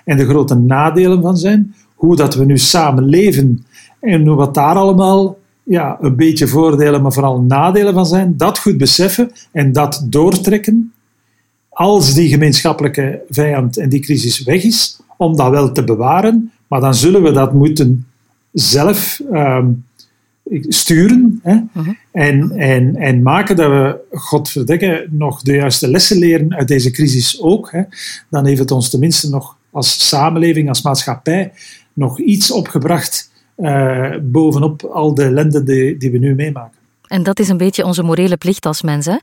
en 0.06 0.18
de 0.18 0.26
grote 0.26 0.56
nadelen 0.56 1.22
van 1.22 1.38
zijn. 1.38 1.76
Hoe 1.96 2.16
dat 2.16 2.36
we 2.36 2.46
nu 2.46 2.58
samen 2.58 3.04
leven 3.04 3.66
en 4.00 4.36
wat 4.36 4.54
daar 4.54 4.76
allemaal 4.76 5.38
ja, 5.64 5.98
een 6.02 6.16
beetje 6.16 6.48
voordelen, 6.48 7.02
maar 7.02 7.14
vooral 7.14 7.42
nadelen 7.42 7.94
van 7.94 8.06
zijn. 8.06 8.38
Dat 8.38 8.60
goed 8.60 8.78
beseffen 8.78 9.32
en 9.52 9.72
dat 9.72 10.06
doortrekken 10.10 10.94
als 11.70 12.14
die 12.14 12.30
gemeenschappelijke 12.30 13.22
vijand 13.30 13.78
en 13.78 13.90
die 13.90 14.00
crisis 14.00 14.44
weg 14.44 14.64
is, 14.64 15.00
om 15.18 15.36
dat 15.36 15.50
wel 15.50 15.72
te 15.72 15.84
bewaren. 15.84 16.52
Maar 16.68 16.80
dan 16.80 16.96
zullen 16.96 17.24
we 17.24 17.32
dat 17.32 17.54
moeten 17.54 18.08
zelf 18.52 19.22
ehm, 19.32 19.68
sturen 20.52 21.40
hè, 21.44 21.54
uh 21.54 21.90
en, 22.12 22.52
en, 22.52 22.96
en 22.96 23.22
maken 23.22 23.56
dat 23.56 23.70
we, 23.70 24.00
godverdekken, 24.12 25.08
nog 25.10 25.42
de 25.42 25.54
juiste 25.54 25.88
lessen 25.88 26.18
leren 26.18 26.56
uit 26.56 26.68
deze 26.68 26.92
crisis 26.92 27.42
ook. 27.42 27.72
Hè. 27.72 27.82
Dan 28.30 28.46
heeft 28.46 28.60
het 28.60 28.72
ons 28.72 28.90
tenminste 28.90 29.30
nog 29.30 29.58
als 29.72 30.08
samenleving, 30.08 30.70
als 30.70 30.82
maatschappij, 30.82 31.52
nog 31.94 32.20
iets 32.20 32.52
opgebracht 32.52 33.32
uh, 33.58 34.16
bovenop 34.22 34.84
al 34.84 35.14
de 35.14 35.24
ellende 35.24 35.64
die, 35.64 35.98
die 35.98 36.12
we 36.12 36.18
nu 36.18 36.36
meemaken. 36.36 36.78
En 37.08 37.24
dat 37.24 37.40
is 37.40 37.50
een 37.50 37.58
beetje 37.58 37.86
onze 37.86 38.04
morele 38.04 38.38
plicht 38.38 38.66
als 38.66 38.82
mensen, 38.82 39.22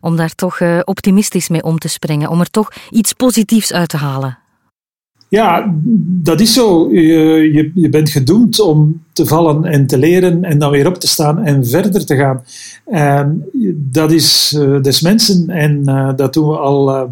om 0.00 0.16
daar 0.16 0.34
toch 0.34 0.60
uh, 0.60 0.80
optimistisch 0.84 1.48
mee 1.48 1.62
om 1.62 1.78
te 1.78 1.88
springen, 1.88 2.28
om 2.28 2.40
er 2.40 2.50
toch 2.50 2.72
iets 2.90 3.12
positiefs 3.12 3.72
uit 3.72 3.88
te 3.88 3.96
halen. 3.96 4.38
Ja, 5.30 5.74
dat 6.22 6.40
is 6.40 6.54
zo. 6.54 6.92
Je, 6.92 7.00
je, 7.52 7.70
je, 7.74 7.88
bent 7.88 8.10
gedoemd 8.10 8.60
om 8.60 9.02
te 9.12 9.26
vallen 9.26 9.64
en 9.64 9.86
te 9.86 9.98
leren 9.98 10.44
en 10.44 10.58
dan 10.58 10.70
weer 10.70 10.86
op 10.86 10.94
te 10.94 11.08
staan 11.08 11.44
en 11.44 11.66
verder 11.66 12.06
te 12.06 12.16
gaan. 12.16 12.44
En 12.86 13.44
dat 13.76 14.12
is 14.12 14.54
uh, 14.56 14.80
des 14.82 15.00
mensen 15.00 15.48
en 15.48 15.82
uh, 15.86 16.10
dat 16.16 16.34
doen 16.34 16.48
we 16.48 16.56
al 16.56 16.88
uh, 16.88 17.02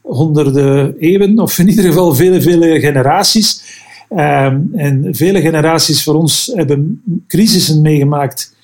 honderden 0.00 0.96
eeuwen, 0.98 1.38
of 1.38 1.58
in 1.58 1.68
ieder 1.68 1.84
geval 1.84 2.14
vele, 2.14 2.40
vele 2.40 2.80
generaties. 2.80 3.62
Ehm, 4.08 4.60
en 4.72 5.08
vele 5.10 5.40
generaties 5.40 6.02
voor 6.02 6.14
ons 6.14 6.52
hebben 6.54 7.02
crisissen 7.28 7.80
meegemaakt 7.80 8.54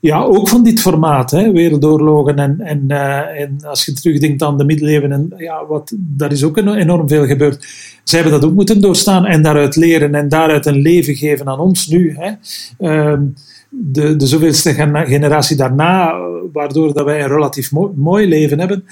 ja, 0.00 0.22
ook 0.22 0.48
van 0.48 0.62
dit 0.62 0.80
formaat, 0.80 1.30
hè, 1.30 1.52
wereldoorlogen 1.52 2.38
en, 2.38 2.60
en, 2.60 2.84
uh, 2.88 3.40
en 3.40 3.58
als 3.62 3.84
je 3.84 3.92
terugdenkt 3.92 4.42
aan 4.42 4.58
de 4.58 4.64
middeleeuwen, 4.64 5.12
en, 5.12 5.32
ja, 5.36 5.66
wat, 5.66 5.92
daar 5.96 6.32
is 6.32 6.44
ook 6.44 6.56
enorm 6.56 7.08
veel 7.08 7.26
gebeurd. 7.26 7.66
Zij 8.04 8.20
hebben 8.20 8.40
dat 8.40 8.50
ook 8.50 8.56
moeten 8.56 8.80
doorstaan 8.80 9.26
en 9.26 9.42
daaruit 9.42 9.76
leren 9.76 10.14
en 10.14 10.28
daaruit 10.28 10.66
een 10.66 10.80
leven 10.80 11.14
geven 11.14 11.48
aan 11.48 11.58
ons 11.58 11.86
nu. 11.86 12.16
Hè. 12.16 12.30
Uh, 12.78 13.20
de, 13.68 14.16
de 14.16 14.26
zoveelste 14.26 14.74
generatie 15.06 15.56
daarna, 15.56 16.14
waardoor 16.52 16.92
dat 16.92 17.04
wij 17.04 17.20
een 17.20 17.28
relatief 17.28 17.70
mooi, 17.94 18.28
leven 18.28 18.58
hebben. 18.58 18.84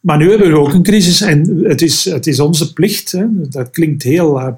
Maar 0.00 0.18
nu 0.18 0.30
hebben 0.30 0.50
we 0.50 0.58
ook 0.58 0.72
een 0.72 0.82
crisis 0.82 1.20
en 1.20 1.60
het 1.62 1.82
is, 1.82 2.04
het 2.04 2.26
is 2.26 2.40
onze 2.40 2.72
plicht, 2.72 3.12
hè, 3.12 3.24
dat 3.30 3.70
klinkt 3.70 4.02
heel 4.02 4.40
uh, 4.40 4.48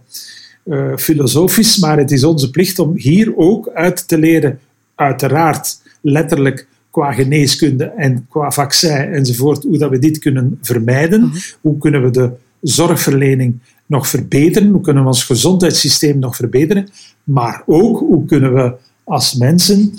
uh, 0.65 0.97
filosofisch, 0.97 1.79
maar 1.79 1.99
het 1.99 2.11
is 2.11 2.25
onze 2.25 2.51
plicht 2.51 2.79
om 2.79 2.93
hier 2.95 3.33
ook 3.37 3.69
uit 3.69 4.09
te 4.09 4.19
leren 4.19 4.59
uiteraard 5.01 5.81
letterlijk 6.01 6.67
qua 6.91 7.13
geneeskunde 7.13 7.85
en 7.85 8.27
qua 8.29 8.51
vaccin 8.51 8.91
enzovoort, 8.91 9.63
hoe 9.63 9.79
dat 9.79 9.91
we 9.91 9.99
dit 9.99 10.19
kunnen 10.19 10.59
vermijden. 10.63 11.21
Mhm. 11.21 11.37
Hoe 11.61 11.79
kunnen 11.79 12.03
we 12.03 12.11
de 12.11 12.31
zorgverlening 12.61 13.59
nog 13.87 14.09
verbeteren? 14.09 14.69
Hoe 14.69 14.81
kunnen 14.81 15.03
we 15.03 15.09
ons 15.09 15.25
gezondheidssysteem 15.25 16.19
nog 16.19 16.37
verbeteren? 16.37 16.89
Maar 17.25 17.63
ook 17.67 17.99
hoe 17.99 18.25
kunnen 18.25 18.55
we 18.55 18.75
als 19.05 19.35
mensen 19.35 19.93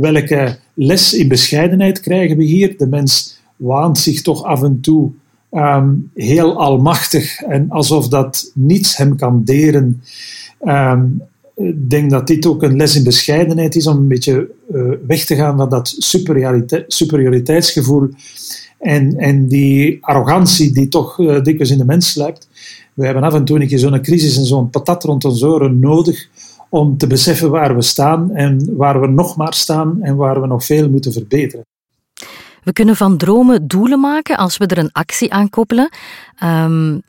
welke 0.00 0.58
les 0.74 1.14
in 1.14 1.28
bescheidenheid 1.28 2.00
krijgen 2.00 2.36
we 2.36 2.44
hier? 2.44 2.78
De 2.78 2.86
mens 2.86 3.40
waant 3.56 3.98
zich 3.98 4.22
toch 4.22 4.42
af 4.42 4.62
en 4.62 4.80
toe 4.80 5.10
ehm, 5.50 5.90
heel 6.14 6.58
almachtig 6.58 7.40
en 7.40 7.70
alsof 7.70 8.08
dat 8.08 8.50
niets 8.54 8.96
hem 8.96 9.16
kan 9.16 9.44
deren. 9.44 10.02
Ehm, 10.60 11.04
ik 11.56 11.90
denk 11.90 12.10
dat 12.10 12.26
dit 12.26 12.46
ook 12.46 12.62
een 12.62 12.76
les 12.76 12.96
in 12.96 13.04
bescheidenheid 13.04 13.76
is 13.76 13.86
om 13.86 13.96
een 13.96 14.08
beetje 14.08 14.50
weg 15.06 15.24
te 15.24 15.34
gaan 15.34 15.56
van 15.56 15.68
dat 15.68 15.94
superioriteitsgevoel 16.86 18.08
en, 18.78 19.16
en 19.18 19.48
die 19.48 19.98
arrogantie 20.00 20.72
die 20.72 20.88
toch 20.88 21.18
uh, 21.18 21.42
dikwijls 21.42 21.70
in 21.70 21.78
de 21.78 21.84
mens 21.84 22.10
sluipt. 22.10 22.48
We 22.94 23.04
hebben 23.04 23.22
af 23.22 23.34
en 23.34 23.44
toe 23.44 23.60
een 23.60 23.68
keer 23.68 23.78
zo'n 23.78 24.02
crisis 24.02 24.36
en 24.36 24.44
zo'n 24.44 24.70
patat 24.70 25.04
rond 25.04 25.24
ons 25.24 25.42
oren 25.42 25.78
nodig 25.78 26.28
om 26.68 26.98
te 26.98 27.06
beseffen 27.06 27.50
waar 27.50 27.74
we 27.74 27.82
staan 27.82 28.34
en 28.34 28.76
waar 28.76 29.00
we 29.00 29.06
nog 29.06 29.36
maar 29.36 29.54
staan 29.54 30.02
en 30.02 30.16
waar 30.16 30.40
we 30.40 30.46
nog 30.46 30.64
veel 30.64 30.90
moeten 30.90 31.12
verbeteren. 31.12 31.64
We 32.62 32.72
kunnen 32.72 32.96
van 32.96 33.16
dromen 33.16 33.66
doelen 33.66 34.00
maken 34.00 34.36
als 34.36 34.56
we 34.56 34.66
er 34.66 34.78
een 34.78 34.92
actie 34.92 35.32
aan 35.32 35.50
koppelen. 35.50 35.88
Um, 36.44 37.02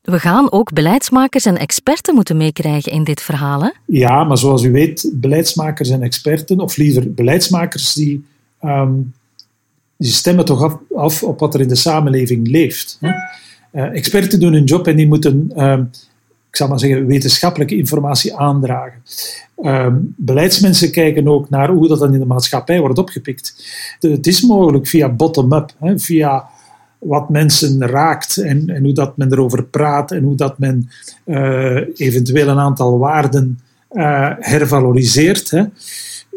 we 0.00 0.18
gaan 0.18 0.52
ook 0.52 0.72
beleidsmakers 0.72 1.44
en 1.44 1.58
experten 1.58 2.14
moeten 2.14 2.36
meekrijgen 2.36 2.92
in 2.92 3.04
dit 3.04 3.22
verhaal. 3.22 3.62
Hè? 3.62 3.70
Ja, 3.86 4.24
maar 4.24 4.38
zoals 4.38 4.62
u 4.62 4.70
weet, 4.70 5.10
beleidsmakers 5.14 5.88
en 5.90 6.02
experten, 6.02 6.60
of 6.60 6.76
liever 6.76 7.14
beleidsmakers, 7.14 7.92
die 7.92 8.24
um, 8.62 9.12
die 10.00 10.10
stemmen 10.10 10.44
toch 10.44 10.78
af, 10.94 11.22
op 11.22 11.40
wat 11.40 11.54
er 11.54 11.60
in 11.60 11.68
de 11.68 11.74
samenleving 11.74 12.48
leeft. 12.48 12.98
Hè? 13.00 13.08
Uh, 13.72 13.96
experten 13.96 14.40
doen 14.40 14.52
hun 14.52 14.64
job 14.64 14.86
en 14.86 14.96
die 14.96 15.06
moeten, 15.06 15.50
uh, 15.56 15.78
ik 16.50 16.56
zal 16.56 16.68
maar 16.68 16.78
zeggen, 16.78 17.06
wetenschappelijke 17.06 17.76
informatie 17.76 18.36
aandragen. 18.36 19.02
Uh, 19.58 19.86
beleidsmensen 20.16 20.90
kijken 20.90 21.28
ook 21.28 21.50
naar 21.50 21.68
hoe 21.68 21.88
dat 21.88 21.98
dan 21.98 22.12
in 22.12 22.18
de 22.18 22.26
maatschappij 22.26 22.80
wordt 22.80 22.98
opgepikt. 22.98 23.54
Het 24.00 24.26
is 24.26 24.40
mogelijk 24.40 24.86
via 24.86 25.08
bottom-up, 25.08 25.72
via 25.96 26.48
wat 27.00 27.28
mensen 27.28 27.86
raakt 27.86 28.36
en, 28.36 28.68
en, 28.68 28.82
hoe 28.82 28.92
dat 28.92 29.16
men 29.16 29.32
erover 29.32 29.64
praat 29.64 30.12
en 30.12 30.22
hoe 30.22 30.36
dat 30.36 30.58
men 30.58 30.88
uh, 31.26 31.80
eventueel 31.94 32.48
een 32.48 32.58
aantal 32.58 32.98
waarden 32.98 33.58
uh, 33.92 34.30
hervaloriseert. 34.38 35.50
Hè 35.50 35.64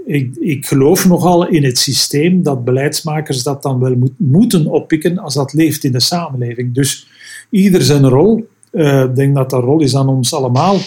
ik, 0.06 0.36
ik 0.36 0.66
geloof 0.66 1.08
nogal 1.08 1.48
in 1.48 1.64
het 1.64 1.78
systeem 1.78 2.44
dat 2.44 2.64
beleidsmakers 2.64 3.44
dat 3.44 3.64
dan 3.64 3.80
wel 3.80 3.96
moet, 3.96 4.14
moeten 4.18 4.68
oppikken 4.68 5.18
als 5.18 5.34
dat 5.34 5.54
leeft 5.54 5.84
in 5.84 5.92
de 5.92 6.00
samenleving. 6.00 6.74
Dus 6.74 7.08
ieder 7.50 7.82
zijn 7.82 8.08
rol. 8.10 8.48
Uh, 8.72 9.04
ik 9.04 9.16
denk 9.16 9.36
dat 9.36 9.50
dat 9.50 9.64
rol 9.64 9.82
is 9.82 9.96
aan 9.96 10.08
ons 10.08 10.34
allemaal 10.34 10.78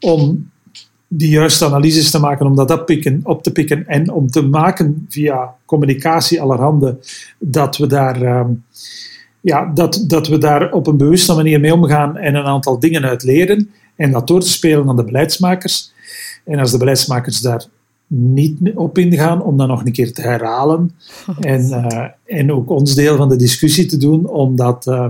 om 0.00 0.50
die 1.08 1.28
juiste 1.28 1.64
analyses 1.64 2.10
te 2.10 2.18
maken, 2.18 2.46
om 2.46 2.56
dat 2.56 2.70
oppikken, 2.70 3.20
op 3.22 3.42
te 3.42 3.52
pikken 3.52 3.86
en 3.86 4.10
om 4.10 4.30
te 4.30 4.42
maken 4.42 5.06
via 5.08 5.54
communicatie 5.64 6.40
allerhande 6.40 6.98
dat 7.38 7.76
we 7.76 7.86
daar, 7.86 8.22
uh, 8.22 8.44
ja, 9.42 9.70
dat, 9.74 10.04
dat 10.06 10.28
we 10.28 10.38
daar 10.38 10.72
op 10.72 10.86
een 10.86 10.96
bewuste 10.96 11.34
manier 11.34 11.60
mee 11.60 11.74
omgaan 11.74 12.16
en 12.16 12.34
een 12.34 12.44
aantal 12.44 12.78
dingen 12.78 13.04
uit 13.04 13.22
leren 13.22 13.70
en 13.96 14.10
dat 14.10 14.26
door 14.26 14.40
te 14.40 14.48
spelen 14.48 14.88
aan 14.88 14.96
de 14.96 15.04
beleidsmakers. 15.04 15.92
En 16.44 16.58
als 16.58 16.70
de 16.70 16.78
beleidsmakers 16.78 17.40
daar 17.40 17.64
niet 18.06 18.58
op 18.74 18.98
ingaan 18.98 19.42
om 19.42 19.56
dat 19.56 19.68
nog 19.68 19.84
een 19.84 19.92
keer 19.92 20.12
te 20.12 20.22
herhalen. 20.22 20.90
En, 21.40 21.68
uh, 21.68 22.04
en 22.38 22.52
ook 22.52 22.70
ons 22.70 22.94
deel 22.94 23.16
van 23.16 23.28
de 23.28 23.36
discussie 23.36 23.86
te 23.86 23.96
doen 23.96 24.26
om 24.26 24.56
dat 24.56 24.86
uh, 24.86 25.08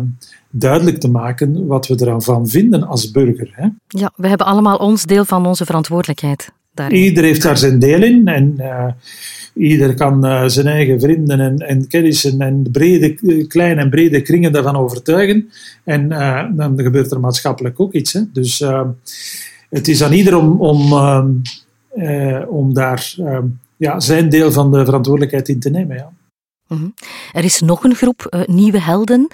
duidelijk 0.51 1.01
te 1.01 1.11
maken 1.11 1.67
wat 1.67 1.87
we 1.87 2.07
ervan 2.07 2.49
vinden 2.49 2.83
als 2.83 3.11
burger. 3.11 3.51
Hè. 3.53 3.69
Ja, 3.87 4.13
we 4.17 4.29
hebben 4.29 4.47
allemaal 4.47 4.77
ons 4.77 5.05
deel 5.05 5.25
van 5.25 5.47
onze 5.47 5.65
verantwoordelijkheid. 5.65 6.53
Daarin. 6.75 6.99
Ieder 6.99 7.25
heeft 7.25 7.43
daar 7.43 7.59
zijn 7.59 7.79
deel 7.79 8.03
in 8.03 8.27
en 8.27 8.55
uh, 8.59 8.87
ieder 9.55 9.95
kan 9.95 10.51
zijn 10.51 10.67
eigen 10.67 11.01
vrienden 11.01 11.41
en, 11.41 11.57
en 11.57 11.87
kennissen 11.87 12.41
en 12.41 12.69
brede, 12.73 13.15
kleine 13.47 13.81
en 13.81 13.91
brede 13.91 14.23
kringen 14.23 14.53
daarvan 14.53 14.77
overtuigen. 14.77 15.51
En 15.85 16.09
dan 16.57 16.81
gebeurt 16.81 17.11
er 17.11 17.21
maatschappelijk 17.21 17.81
ook 17.81 17.93
iets. 17.93 18.13
Hè. 18.13 18.21
Dus 18.33 18.65
het 19.71 19.89
is 19.89 20.03
aan 20.03 20.13
ieder 20.13 20.37
om, 20.37 20.61
om 20.61 20.93
eh, 21.93 22.43
om 22.49 22.75
daar 22.75 23.15
ja, 23.77 24.01
zijn 24.01 24.29
deel 24.29 24.53
van 24.53 24.73
de 24.73 24.85
verantwoordelijkheid 24.85 25.49
in 25.49 25.61
te 25.61 25.71
nemen. 25.71 25.97
Ja. 25.97 26.13
Mhm. 26.69 26.89
Er 27.33 27.45
is 27.45 27.61
nog 27.61 27.85
een 27.85 27.95
groep 27.95 28.45
nieuwe 28.47 28.81
helden. 28.81 29.29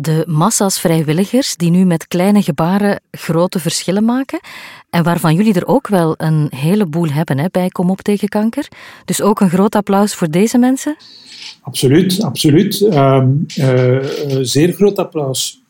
De 0.00 0.24
massa's 0.26 0.80
vrijwilligers 0.80 1.56
die 1.56 1.70
nu 1.70 1.84
met 1.84 2.08
kleine 2.08 2.42
gebaren 2.42 3.00
grote 3.10 3.58
verschillen 3.58 4.04
maken. 4.04 4.40
En 4.90 5.02
waarvan 5.02 5.34
jullie 5.34 5.54
er 5.54 5.66
ook 5.66 5.88
wel 5.88 6.14
een 6.16 6.46
heleboel 6.56 7.08
hebben 7.08 7.38
hè, 7.38 7.46
bij 7.50 7.68
Kom 7.68 7.90
op 7.90 8.00
tegen 8.00 8.28
kanker. 8.28 8.68
Dus 9.04 9.22
ook 9.22 9.40
een 9.40 9.48
groot 9.50 9.74
applaus 9.74 10.14
voor 10.14 10.30
deze 10.30 10.58
mensen. 10.58 10.96
Absoluut, 11.62 12.22
absoluut. 12.22 12.80
Uh, 12.80 13.24
uh, 13.58 14.06
zeer 14.40 14.72
groot 14.72 14.98
applaus. 14.98 15.62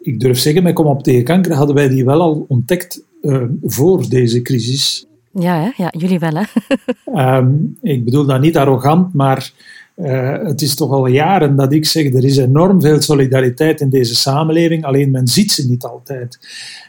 Ik 0.00 0.20
durf 0.20 0.38
zeggen, 0.38 0.62
met 0.62 0.74
Kom 0.74 0.86
op 0.86 1.02
tegen 1.02 1.24
kanker 1.24 1.54
hadden 1.54 1.74
wij 1.74 1.88
die 1.88 2.04
wel 2.04 2.20
al 2.20 2.44
ontdekt 2.48 3.02
uh, 3.22 3.42
voor 3.62 4.08
deze 4.08 4.42
crisis. 4.42 5.06
Ja, 5.34 5.60
hè? 5.60 5.70
ja 5.76 5.92
jullie 5.98 6.18
wel. 6.18 6.34
Hè? 6.34 7.36
um, 7.36 7.76
ik 7.82 8.04
bedoel 8.04 8.26
dat 8.26 8.40
niet 8.40 8.56
arrogant, 8.56 9.14
maar 9.14 9.52
uh, 9.96 10.38
het 10.42 10.62
is 10.62 10.74
toch 10.74 10.90
al 10.90 11.06
jaren 11.06 11.56
dat 11.56 11.72
ik 11.72 11.86
zeg, 11.86 12.14
er 12.14 12.24
is 12.24 12.36
enorm 12.36 12.80
veel 12.80 13.00
solidariteit 13.00 13.80
in 13.80 13.88
deze 13.88 14.14
samenleving, 14.14 14.84
alleen 14.84 15.10
men 15.10 15.26
ziet 15.26 15.52
ze 15.52 15.68
niet 15.68 15.84
altijd. 15.84 16.38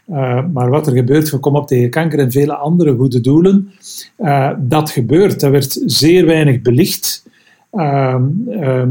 Uh, 0.09 0.45
maar 0.53 0.69
wat 0.69 0.87
er 0.87 0.93
gebeurt 0.93 1.29
voor 1.29 1.39
Kom 1.39 1.55
op 1.55 1.67
tegen 1.67 1.89
kanker 1.89 2.19
en 2.19 2.31
vele 2.31 2.55
andere 2.55 2.95
goede 2.95 3.21
doelen, 3.21 3.71
uh, 4.19 4.51
dat 4.59 4.89
gebeurt. 4.89 5.39
Dat 5.39 5.51
werd 5.51 5.81
zeer 5.85 6.25
weinig 6.25 6.61
belicht, 6.61 7.25
ehm, 7.71 8.23
ehm, 8.49 8.89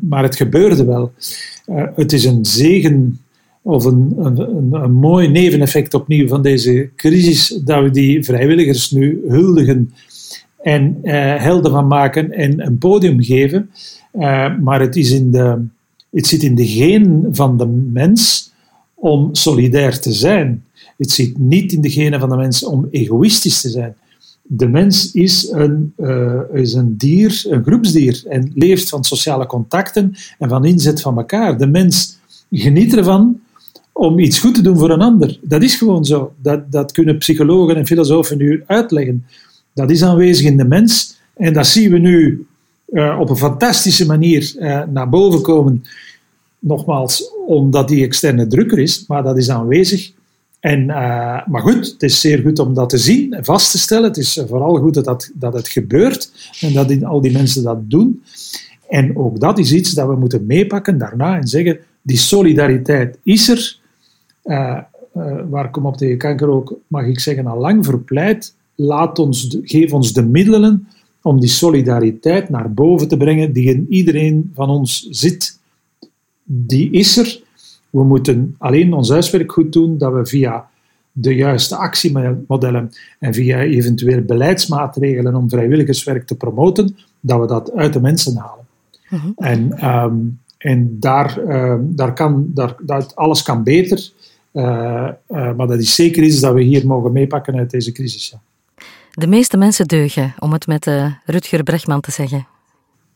maar 0.00 0.22
het 0.22 0.36
gebeurde 0.36 0.84
wel. 0.84 1.12
het 1.94 2.12
is 2.12 2.24
een 2.24 2.44
zegen 2.44 3.20
of 3.62 3.84
een, 3.84 4.14
een, 4.18 4.72
een, 4.72 4.92
mooi 4.92 5.28
neveneffect 5.28 5.94
opnieuw 5.94 6.28
van 6.28 6.42
deze 6.42 6.90
crisis, 6.96 7.60
dat 7.64 7.82
we 7.82 7.90
die 7.90 8.24
vrijwilligers 8.24 8.90
nu 8.90 9.22
huldigen 9.28 9.92
en 10.62 10.98
uh, 11.02 11.12
helden 11.36 11.70
van 11.70 11.86
maken 11.86 12.32
en 12.32 12.66
een 12.66 12.78
podium 12.78 13.22
geven. 13.22 13.70
Uh, 14.14 14.58
maar 14.58 14.80
het, 14.80 14.96
is 14.96 15.10
in 15.10 15.30
de, 15.30 15.64
het 16.10 16.26
zit 16.26 16.42
in 16.42 16.54
de 16.54 16.66
geen 16.66 17.28
van 17.30 17.58
de 17.58 17.66
mens 17.66 18.52
om 18.94 19.34
solidair 19.34 20.00
te 20.00 20.12
zijn. 20.12 20.64
Het 20.96 21.10
zit 21.10 21.38
niet 21.38 21.72
in 21.72 21.80
de 21.80 21.90
genen 21.90 22.20
van 22.20 22.28
de 22.28 22.36
mens 22.36 22.64
om 22.64 22.88
egoïstisch 22.90 23.60
te 23.60 23.68
zijn. 23.68 23.94
De 24.42 24.68
mens 24.68 25.12
is 25.12 25.50
een, 25.50 25.92
uh, 25.98 26.40
is 26.52 26.72
een 26.72 26.96
dier, 26.96 27.44
een 27.48 27.62
groepsdier, 27.62 28.22
en 28.28 28.50
leeft 28.54 28.88
van 28.88 29.04
sociale 29.04 29.46
contacten 29.46 30.14
en 30.38 30.48
van 30.48 30.64
inzet 30.64 31.00
van 31.00 31.16
elkaar. 31.16 31.58
De 31.58 31.66
mens 31.66 32.18
geniet 32.50 32.96
ervan 32.96 33.40
om 33.92 34.18
iets 34.18 34.38
goed 34.38 34.54
te 34.54 34.62
doen 34.62 34.78
voor 34.78 34.90
een 34.90 35.00
ander. 35.00 35.38
Dat 35.42 35.62
is 35.62 35.76
gewoon 35.76 36.04
zo. 36.04 36.32
Dat, 36.42 36.72
dat 36.72 36.92
kunnen 36.92 37.18
psychologen 37.18 37.76
en 37.76 37.86
filosofen 37.86 38.38
nu 38.38 38.62
uitleggen. 38.66 39.24
Dat 39.74 39.90
is 39.90 40.02
aanwezig 40.02 40.46
in 40.46 40.56
de 40.56 40.64
mens 40.64 41.20
en 41.34 41.52
dat 41.52 41.66
zien 41.66 41.90
we 41.90 41.98
nu 41.98 42.46
uh, 42.92 43.16
op 43.20 43.30
een 43.30 43.36
fantastische 43.36 44.06
manier 44.06 44.54
uh, 44.58 44.82
naar 44.84 45.08
boven 45.08 45.42
komen. 45.42 45.82
Nogmaals, 46.58 47.30
omdat 47.46 47.88
die 47.88 48.04
externe 48.04 48.46
druk 48.46 48.72
er 48.72 48.78
is, 48.78 49.04
maar 49.06 49.22
dat 49.22 49.36
is 49.36 49.50
aanwezig. 49.50 50.12
En, 50.60 50.82
uh, 50.82 51.46
maar 51.46 51.60
goed, 51.60 51.86
het 51.86 52.02
is 52.02 52.20
zeer 52.20 52.38
goed 52.38 52.58
om 52.58 52.74
dat 52.74 52.88
te 52.88 52.98
zien 52.98 53.32
en 53.32 53.44
vast 53.44 53.70
te 53.70 53.78
stellen. 53.78 54.04
Het 54.04 54.16
is 54.16 54.42
vooral 54.48 54.76
goed 54.76 54.94
dat, 55.04 55.30
dat, 55.34 55.52
het 55.52 55.68
gebeurt 55.68 56.32
en 56.60 56.72
dat 56.72 57.04
al 57.04 57.20
die 57.20 57.32
mensen 57.32 57.62
dat 57.62 57.90
doen. 57.90 58.22
En 58.88 59.16
ook 59.16 59.40
dat 59.40 59.58
is 59.58 59.72
iets 59.72 59.92
dat 59.92 60.08
we 60.08 60.16
moeten 60.16 60.46
meepakken 60.46 60.98
daarna 60.98 61.36
en 61.36 61.48
zeggen: 61.48 61.78
die 62.02 62.16
solidariteit 62.16 63.18
is 63.22 63.48
er. 63.48 63.78
Uh, 64.44 64.78
uh, 65.16 65.40
waar 65.48 65.70
Kom 65.70 65.86
op 65.86 65.96
tegen 65.96 66.18
kanker 66.18 66.48
ook, 66.48 66.74
mag 66.86 67.06
ik 67.06 67.20
zeggen, 67.20 67.46
al 67.46 67.58
lang 67.58 67.84
verpleit. 67.84 68.54
Laat 68.82 69.18
ons 69.18 69.58
geef 69.62 69.92
ons 69.92 70.12
de 70.12 70.22
middelen 70.22 70.86
om 71.22 71.40
die 71.40 71.50
solidariteit 71.50 72.48
naar 72.50 72.72
boven 72.72 73.08
te 73.08 73.16
brengen 73.16 73.52
die 73.52 73.68
in 73.74 73.86
iedereen 73.88 74.50
van 74.54 74.70
ons 74.70 75.06
zit. 75.10 75.58
Die 76.44 76.90
is 76.90 77.16
er. 77.16 77.40
We 77.90 78.04
moeten 78.04 78.54
alleen 78.58 78.92
ons 78.92 79.08
huiswerk 79.08 79.52
goed 79.52 79.72
doen, 79.72 79.98
dat 79.98 80.12
we 80.12 80.26
via 80.26 80.68
de 81.12 81.34
juiste 81.34 81.76
actiemodellen 81.76 82.90
en 83.18 83.34
via 83.34 83.60
eventueel 83.60 84.22
beleidsmaatregelen 84.22 85.34
om 85.34 85.50
vrijwilligerswerk 85.50 86.26
te 86.26 86.34
promoten, 86.34 86.96
dat 87.20 87.40
we 87.40 87.46
dat 87.46 87.72
uit 87.72 87.92
de 87.92 88.00
mensen 88.00 88.36
halen. 88.36 88.64
Mhm. 89.08 89.30
En, 89.36 89.88
um, 89.88 90.40
en 90.58 90.96
daar, 91.00 91.40
uh, 91.46 91.74
daar 91.80 92.14
kan, 92.14 92.50
daar, 92.54 92.76
dat 92.82 93.16
alles 93.16 93.42
kan 93.42 93.62
beter. 93.62 94.10
Uh, 94.52 95.08
uh, 95.28 95.54
maar 95.54 95.66
dat 95.66 95.78
is 95.78 95.94
zeker 95.94 96.22
iets 96.22 96.40
dat 96.40 96.54
we 96.54 96.62
hier 96.62 96.86
mogen 96.86 97.12
meepakken 97.12 97.56
uit 97.56 97.70
deze 97.70 97.92
crisis. 97.92 98.30
Ja. 98.30 98.40
De 99.14 99.26
meeste 99.26 99.56
mensen 99.56 99.86
deugen, 99.86 100.34
om 100.38 100.52
het 100.52 100.66
met 100.66 100.86
uh, 100.86 101.12
Rutger 101.24 101.62
Bregman 101.62 102.00
te 102.00 102.10
zeggen. 102.10 102.46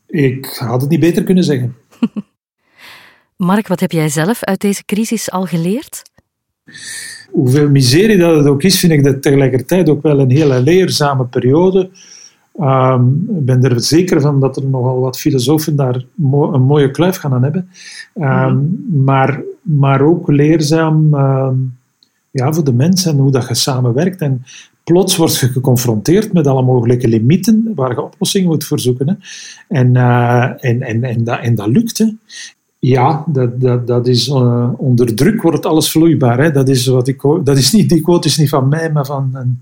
Ik 0.07 0.45
had 0.45 0.81
het 0.81 0.89
niet 0.89 0.99
beter 0.99 1.23
kunnen 1.23 1.43
zeggen. 1.43 1.75
Mark, 3.35 3.67
wat 3.67 3.79
heb 3.79 3.91
jij 3.91 4.09
zelf 4.09 4.43
uit 4.43 4.59
deze 4.61 4.85
crisis 4.85 5.31
al 5.31 5.45
geleerd? 5.45 6.01
hoeveel 7.31 7.69
miserie 7.69 8.17
dat 8.17 8.35
het 8.35 8.47
ook 8.47 8.63
is, 8.63 8.79
vind 8.79 8.91
ik 8.91 9.03
dat 9.03 9.21
tegelijkertijd 9.21 9.89
ook 9.89 10.01
wel 10.01 10.19
een 10.19 10.31
hele 10.31 10.61
leerzame 10.61 11.25
periode. 11.25 11.89
Ehm, 12.59 13.05
ik 13.09 13.45
ben 13.45 13.63
er 13.63 13.81
zeker 13.81 14.21
van 14.21 14.39
dat 14.39 14.57
er 14.57 14.65
nogal 14.65 14.99
wat 14.99 15.19
filosofen 15.19 15.75
daar 15.75 15.95
een 15.95 16.61
mooie 16.61 16.91
kluif 16.91 17.15
gaan 17.17 17.33
aan 17.33 17.43
hebben. 17.43 17.69
Ehm, 18.13 18.55
mhm. 18.55 19.03
maar, 19.03 19.41
maar 19.61 20.01
ook 20.01 20.27
leerzaam 20.27 21.13
ehm, 21.13 21.55
ja, 22.31 22.53
voor 22.53 22.63
de 22.63 22.73
mensen 22.73 23.11
en 23.11 23.17
hoe 23.17 23.31
dat 23.31 23.47
je 23.47 23.55
samenwerkt. 23.55 24.21
En 24.21 24.43
plots 24.91 25.15
word 25.15 25.37
je 25.37 25.47
geconfronteerd 25.47 26.33
met 26.33 26.47
alle 26.47 26.61
mogelijke 26.61 27.07
limieten 27.07 27.71
waar 27.75 27.89
je 27.89 28.01
oplossingen 28.01 28.47
moet 28.47 28.63
voor 28.63 28.79
zoeken. 28.79 29.07
Hè. 29.07 29.13
En, 29.67 29.95
uh, 29.95 30.43
en, 30.43 30.81
en, 30.81 31.03
en, 31.03 31.23
dat, 31.23 31.39
en 31.39 31.55
dat 31.55 31.67
lukt. 31.67 32.13
Ja, 32.79 33.23
dat, 33.27 33.61
dat, 33.61 33.87
dat 33.87 34.07
is, 34.07 34.27
uh, 34.27 34.69
onder 34.77 35.15
druk 35.15 35.41
wordt 35.41 35.65
alles 35.65 35.91
vloeibaar. 35.91 36.39
Hè. 36.39 36.51
Dat, 36.51 36.69
is 36.69 36.85
wat 36.85 37.07
ik, 37.07 37.21
dat 37.43 37.57
is 37.57 37.71
niet, 37.71 37.89
die 37.89 38.01
quote 38.01 38.27
is 38.27 38.37
niet 38.37 38.49
van 38.49 38.67
mij, 38.67 38.91
maar 38.91 39.05
van 39.05 39.29
een, 39.33 39.59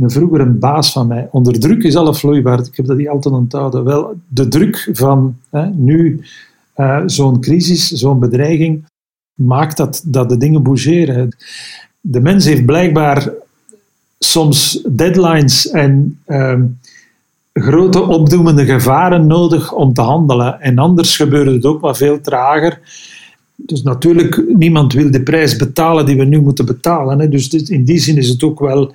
een 0.00 0.10
vroeger 0.10 0.40
een 0.40 0.58
baas 0.58 0.92
van 0.92 1.06
mij. 1.06 1.28
Onder 1.30 1.60
druk 1.60 1.82
is 1.82 1.96
alles 1.96 2.18
vloeibaar. 2.18 2.58
Ik 2.58 2.76
heb 2.76 2.86
dat 2.86 2.96
niet 2.96 3.08
altijd 3.08 3.34
onthouden. 3.34 3.84
Wel, 3.84 4.14
de 4.28 4.48
druk 4.48 4.88
van 4.92 5.36
hè, 5.50 5.66
nu 5.66 6.20
uh, 6.76 7.02
zo'n 7.06 7.40
crisis, 7.40 7.88
zo'n 7.88 8.18
bedreiging, 8.18 8.84
maakt 9.34 9.76
dat, 9.76 10.02
dat 10.06 10.28
de 10.28 10.36
dingen 10.36 10.62
bougeren. 10.62 11.36
De 12.00 12.20
mens 12.20 12.44
heeft 12.44 12.64
blijkbaar 12.64 13.32
soms 14.24 14.82
deadlines 14.88 15.70
en 15.70 16.18
uh, 16.26 16.54
grote 17.52 18.02
opdoemende 18.02 18.64
gevaren 18.64 19.26
nodig 19.26 19.72
om 19.72 19.92
te 19.92 20.00
handelen. 20.00 20.60
En 20.60 20.78
anders 20.78 21.16
gebeurt 21.16 21.46
het 21.46 21.64
ook 21.64 21.80
maar 21.80 21.96
veel 21.96 22.20
trager. 22.20 22.78
Dus 23.56 23.82
natuurlijk, 23.82 24.44
niemand 24.48 24.92
wil 24.92 25.10
de 25.10 25.22
prijs 25.22 25.56
betalen 25.56 26.06
die 26.06 26.16
we 26.16 26.24
nu 26.24 26.40
moeten 26.40 26.66
betalen. 26.66 27.18
Hè. 27.18 27.28
Dus 27.28 27.48
in 27.48 27.84
die 27.84 27.98
zin 27.98 28.16
is 28.16 28.28
het 28.28 28.42
ook 28.42 28.60
wel, 28.60 28.94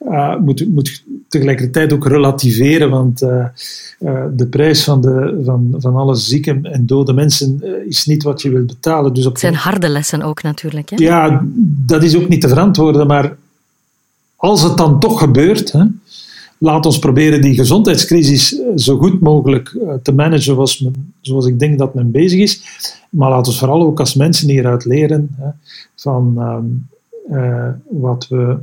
uh, 0.00 0.36
moet, 0.36 0.68
moet 0.68 1.04
tegelijkertijd 1.28 1.92
ook 1.92 2.06
relativeren, 2.06 2.90
want 2.90 3.22
uh, 3.22 3.44
uh, 4.00 4.24
de 4.32 4.46
prijs 4.46 4.84
van, 4.84 5.00
de, 5.00 5.40
van, 5.44 5.74
van 5.78 5.96
alle 5.96 6.14
zieke 6.14 6.58
en 6.62 6.86
dode 6.86 7.12
mensen 7.12 7.62
is 7.88 8.06
niet 8.06 8.22
wat 8.22 8.42
je 8.42 8.50
wilt 8.50 8.66
betalen. 8.66 9.14
Dus 9.14 9.26
op 9.26 9.32
het 9.32 9.40
zijn 9.40 9.54
harde 9.54 9.88
lessen 9.88 10.22
ook 10.22 10.42
natuurlijk. 10.42 10.90
Hè? 10.90 10.96
Ja, 10.98 11.44
dat 11.86 12.02
is 12.02 12.16
ook 12.16 12.28
niet 12.28 12.40
te 12.40 12.48
verantwoorden, 12.48 13.06
maar 13.06 13.36
als 14.36 14.62
het 14.62 14.76
dan 14.76 15.00
toch 15.00 15.18
gebeurt, 15.18 15.72
hè, 15.72 15.84
laat 16.58 16.86
ons 16.86 16.98
proberen 16.98 17.40
die 17.40 17.54
gezondheidscrisis 17.54 18.60
eh, 18.60 18.66
zo 18.76 18.98
goed 18.98 19.20
mogelijk 19.20 19.68
eh, 19.68 19.94
te 20.02 20.12
managen 20.12 20.68
zoals, 21.20 21.46
ik 21.46 21.58
denk 21.58 21.78
dat 21.78 21.94
men 21.94 22.10
bezig 22.10 22.40
is. 22.40 22.62
Maar 23.10 23.30
laat 23.30 23.46
ons 23.46 23.58
vooral 23.58 23.82
ook 23.82 24.00
als 24.00 24.14
mensen 24.14 24.48
hieruit 24.48 24.84
leren 24.84 25.36
hè, 25.36 25.48
van 25.94 26.34
ehm, 26.38 26.64
eh, 27.38 27.68
wat, 27.88 28.28
we, 28.28 28.56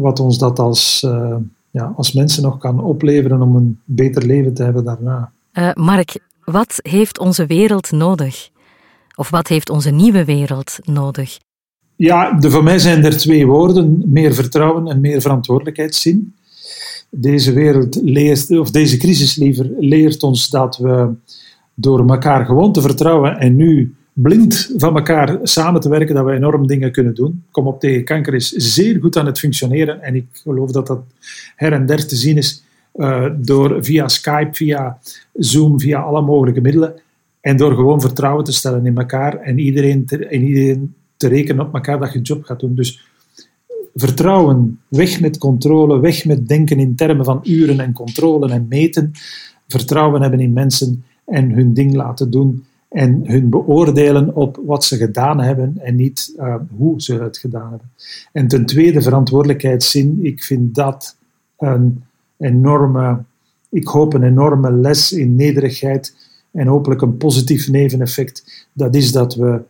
wat 0.00 0.20
ons 0.20 0.38
dat 0.38 0.58
als, 0.58 1.06
ja, 1.70 1.92
als 1.96 2.12
mensen 2.12 2.42
nog 2.42 2.58
kan 2.58 2.80
opleveren 2.80 3.42
om 3.42 3.56
een 3.56 3.80
beter 3.84 4.26
leven 4.26 4.54
te 4.54 4.62
hebben 4.62 4.84
daarna. 4.84 5.30
Mark, 5.74 6.18
wat 6.44 6.78
heeft 6.82 7.18
onze 7.18 7.46
wereld 7.46 7.90
nodig? 7.90 8.48
Of 9.14 9.30
wat 9.30 9.48
heeft 9.48 9.70
onze 9.70 9.90
nieuwe 9.90 10.24
wereld 10.24 10.78
nodig? 10.84 11.38
Ja, 11.96 12.32
de, 12.32 12.50
voor 12.50 12.62
mij 12.62 12.78
zijn 12.78 13.04
er 13.04 13.16
twee 13.16 13.46
woorden: 13.46 14.02
meer 14.06 14.34
vertrouwen 14.34 14.86
en 14.86 15.00
meer 15.00 15.20
verantwoordelijkheidszin. 15.20 16.34
Deze 17.10 17.52
wereld 17.52 17.98
leert, 18.02 18.50
of 18.50 18.70
deze 18.70 18.96
crisis 18.96 19.36
liever, 19.36 19.70
leert 19.78 20.22
ons 20.22 20.48
dat 20.48 20.76
we 20.76 21.12
door 21.74 22.08
elkaar 22.08 22.46
gewoon 22.46 22.72
te 22.72 22.80
vertrouwen 22.80 23.38
en 23.38 23.56
nu 23.56 23.94
blind 24.12 24.72
van 24.76 24.96
elkaar 24.96 25.38
samen 25.42 25.80
te 25.80 25.88
werken, 25.88 26.14
dat 26.14 26.24
we 26.24 26.32
enorm 26.32 26.66
dingen 26.66 26.92
kunnen 26.92 27.14
doen. 27.14 27.44
Kom 27.50 27.66
op 27.66 27.80
tegen 27.80 28.04
kanker 28.04 28.34
is 28.34 28.48
zeer 28.48 29.00
goed 29.00 29.16
aan 29.16 29.26
het 29.26 29.38
functioneren 29.38 30.02
en 30.02 30.14
ik 30.14 30.26
geloof 30.32 30.70
dat 30.70 30.86
dat 30.86 31.00
her 31.56 31.72
en 31.72 31.86
der 31.86 32.06
te 32.06 32.16
zien 32.16 32.36
is 32.36 32.64
uh, 32.94 33.26
door 33.36 33.84
via 33.84 34.08
Skype, 34.08 34.48
via 34.52 34.98
Zoom, 35.32 35.80
via 35.80 36.00
alle 36.00 36.22
mogelijke 36.22 36.60
middelen 36.60 36.94
en 37.40 37.56
door 37.56 37.74
gewoon 37.74 38.00
vertrouwen 38.00 38.44
te 38.44 38.52
stellen 38.52 38.86
in 38.86 38.98
elkaar 38.98 39.36
en 39.36 39.58
iedereen, 39.58 40.06
te, 40.06 40.26
en 40.26 40.42
iedereen 40.42 40.94
te 41.16 41.28
rekenen 41.28 41.66
op 41.66 41.74
elkaar 41.74 41.98
dat 41.98 42.12
je 42.12 42.20
job 42.20 42.44
gaat 42.44 42.60
doen. 42.60 42.74
Dus 42.74 43.08
vertrouwen, 43.94 44.80
weg 44.88 45.20
met 45.20 45.38
controle, 45.38 46.00
weg 46.00 46.24
met 46.24 46.48
denken 46.48 46.78
in 46.78 46.96
termen 46.96 47.24
van 47.24 47.40
uren 47.42 47.80
en 47.80 47.92
controle 47.92 48.50
en 48.50 48.66
meten. 48.68 49.12
Vertrouwen 49.68 50.22
hebben 50.22 50.40
in 50.40 50.52
mensen 50.52 51.04
en 51.24 51.50
hun 51.50 51.74
ding 51.74 51.94
laten 51.94 52.30
doen 52.30 52.64
en 52.88 53.22
hun 53.26 53.50
beoordelen 53.50 54.34
op 54.34 54.60
wat 54.64 54.84
ze 54.84 54.96
gedaan 54.96 55.40
hebben 55.40 55.78
en 55.78 55.96
niet 55.96 56.34
uh, 56.38 56.54
hoe 56.76 57.02
ze 57.02 57.14
het 57.14 57.38
gedaan 57.38 57.70
hebben. 57.70 57.90
En 58.32 58.48
ten 58.48 58.66
tweede, 58.66 59.02
verantwoordelijkheidszin. 59.02 60.18
Ik 60.22 60.42
vind 60.42 60.74
dat 60.74 61.16
een 61.58 62.04
enorme, 62.38 63.22
ik 63.70 63.86
hoop 63.86 64.14
een 64.14 64.22
enorme 64.22 64.72
les 64.72 65.12
in 65.12 65.36
nederigheid 65.36 66.14
en 66.50 66.66
hopelijk 66.66 67.02
een 67.02 67.16
positief 67.16 67.68
neveneffect. 67.68 68.66
Dat 68.72 68.94
is 68.94 69.12
dat 69.12 69.34
we 69.34 69.60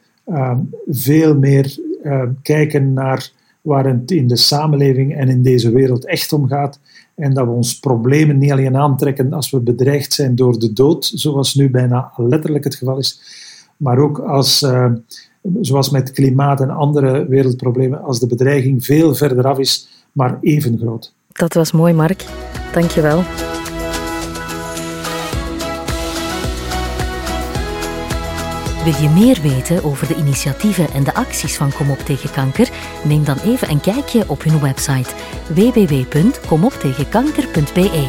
veel 0.87 1.39
meer 1.39 1.79
uh, 2.03 2.23
kijken 2.43 2.93
naar 2.93 3.31
waar 3.61 3.87
het 3.87 4.11
in 4.11 4.29
de 4.29 4.37
samenleving 4.37 5.17
en 5.17 5.29
in 5.29 5.43
deze 5.43 5.71
wereld 5.71 6.07
echt 6.07 6.33
om 6.33 6.49
gaat. 6.49 6.81
En 7.15 7.35
dat 7.35 7.47
we 7.47 7.53
ons 7.53 7.79
problemen 7.79 8.39
niet 8.39 8.53
alleen 8.53 8.77
aantrekken 8.77 9.33
als 9.33 9.51
we 9.51 9.61
bedreigd 9.61 10.13
zijn 10.13 10.35
door 10.35 10.59
de 10.59 10.73
dood, 10.73 11.13
zoals 11.15 11.55
nu 11.55 11.71
bijna 11.71 12.13
letterlijk 12.17 12.65
het 12.65 12.75
geval 12.75 12.99
is, 12.99 13.21
maar 13.77 13.99
ook 13.99 14.19
als, 14.19 14.63
uh, 14.63 14.93
zoals 15.61 15.91
met 15.91 16.11
klimaat 16.11 16.61
en 16.61 16.71
andere 16.71 17.27
wereldproblemen, 17.29 18.03
als 18.03 18.21
de 18.21 18.27
bedreiging 18.27 18.85
veel 18.85 19.15
verder 19.15 19.47
af 19.47 19.59
is, 19.59 19.89
maar 20.13 20.39
even 20.41 20.79
groot. 20.79 21.15
Dat 21.33 21.55
was 21.55 21.73
mooi, 21.73 21.93
Mark. 21.93 22.25
Dank 22.73 22.91
je 22.91 23.01
wel. 23.01 23.23
Wil 28.87 29.03
je 29.03 29.09
meer 29.09 29.41
weten 29.41 29.85
over 29.85 30.07
de 30.07 30.17
initiatieven 30.17 30.91
en 30.91 31.05
de 31.05 31.15
acties 31.15 31.57
van 31.57 31.73
Kom 31.73 31.91
op 31.91 31.99
tegen 31.99 32.31
kanker? 32.31 32.69
Neem 33.05 33.25
dan 33.25 33.39
even 33.45 33.71
een 33.71 33.81
kijkje 33.81 34.25
op 34.27 34.43
hun 34.43 34.61
website 34.61 35.11
www.komoptegenkanker.be. 35.47 38.07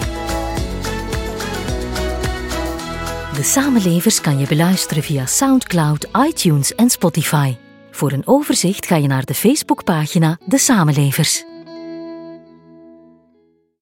De 3.34 3.44
Samenlevers 3.44 4.22
kan 4.22 4.40
je 4.40 4.48
beluisteren 4.48 5.04
via 5.04 5.26
SoundCloud, 5.26 6.08
iTunes 6.28 6.76
en 6.76 6.90
Spotify. 6.90 7.56
Voor 7.92 8.12
een 8.12 8.28
overzicht 8.28 8.86
ga 8.86 8.96
je 8.96 9.08
naar 9.08 9.26
de 9.26 9.34
Facebookpagina 9.34 10.38
De 10.46 10.58
Samenlevers. 10.58 11.44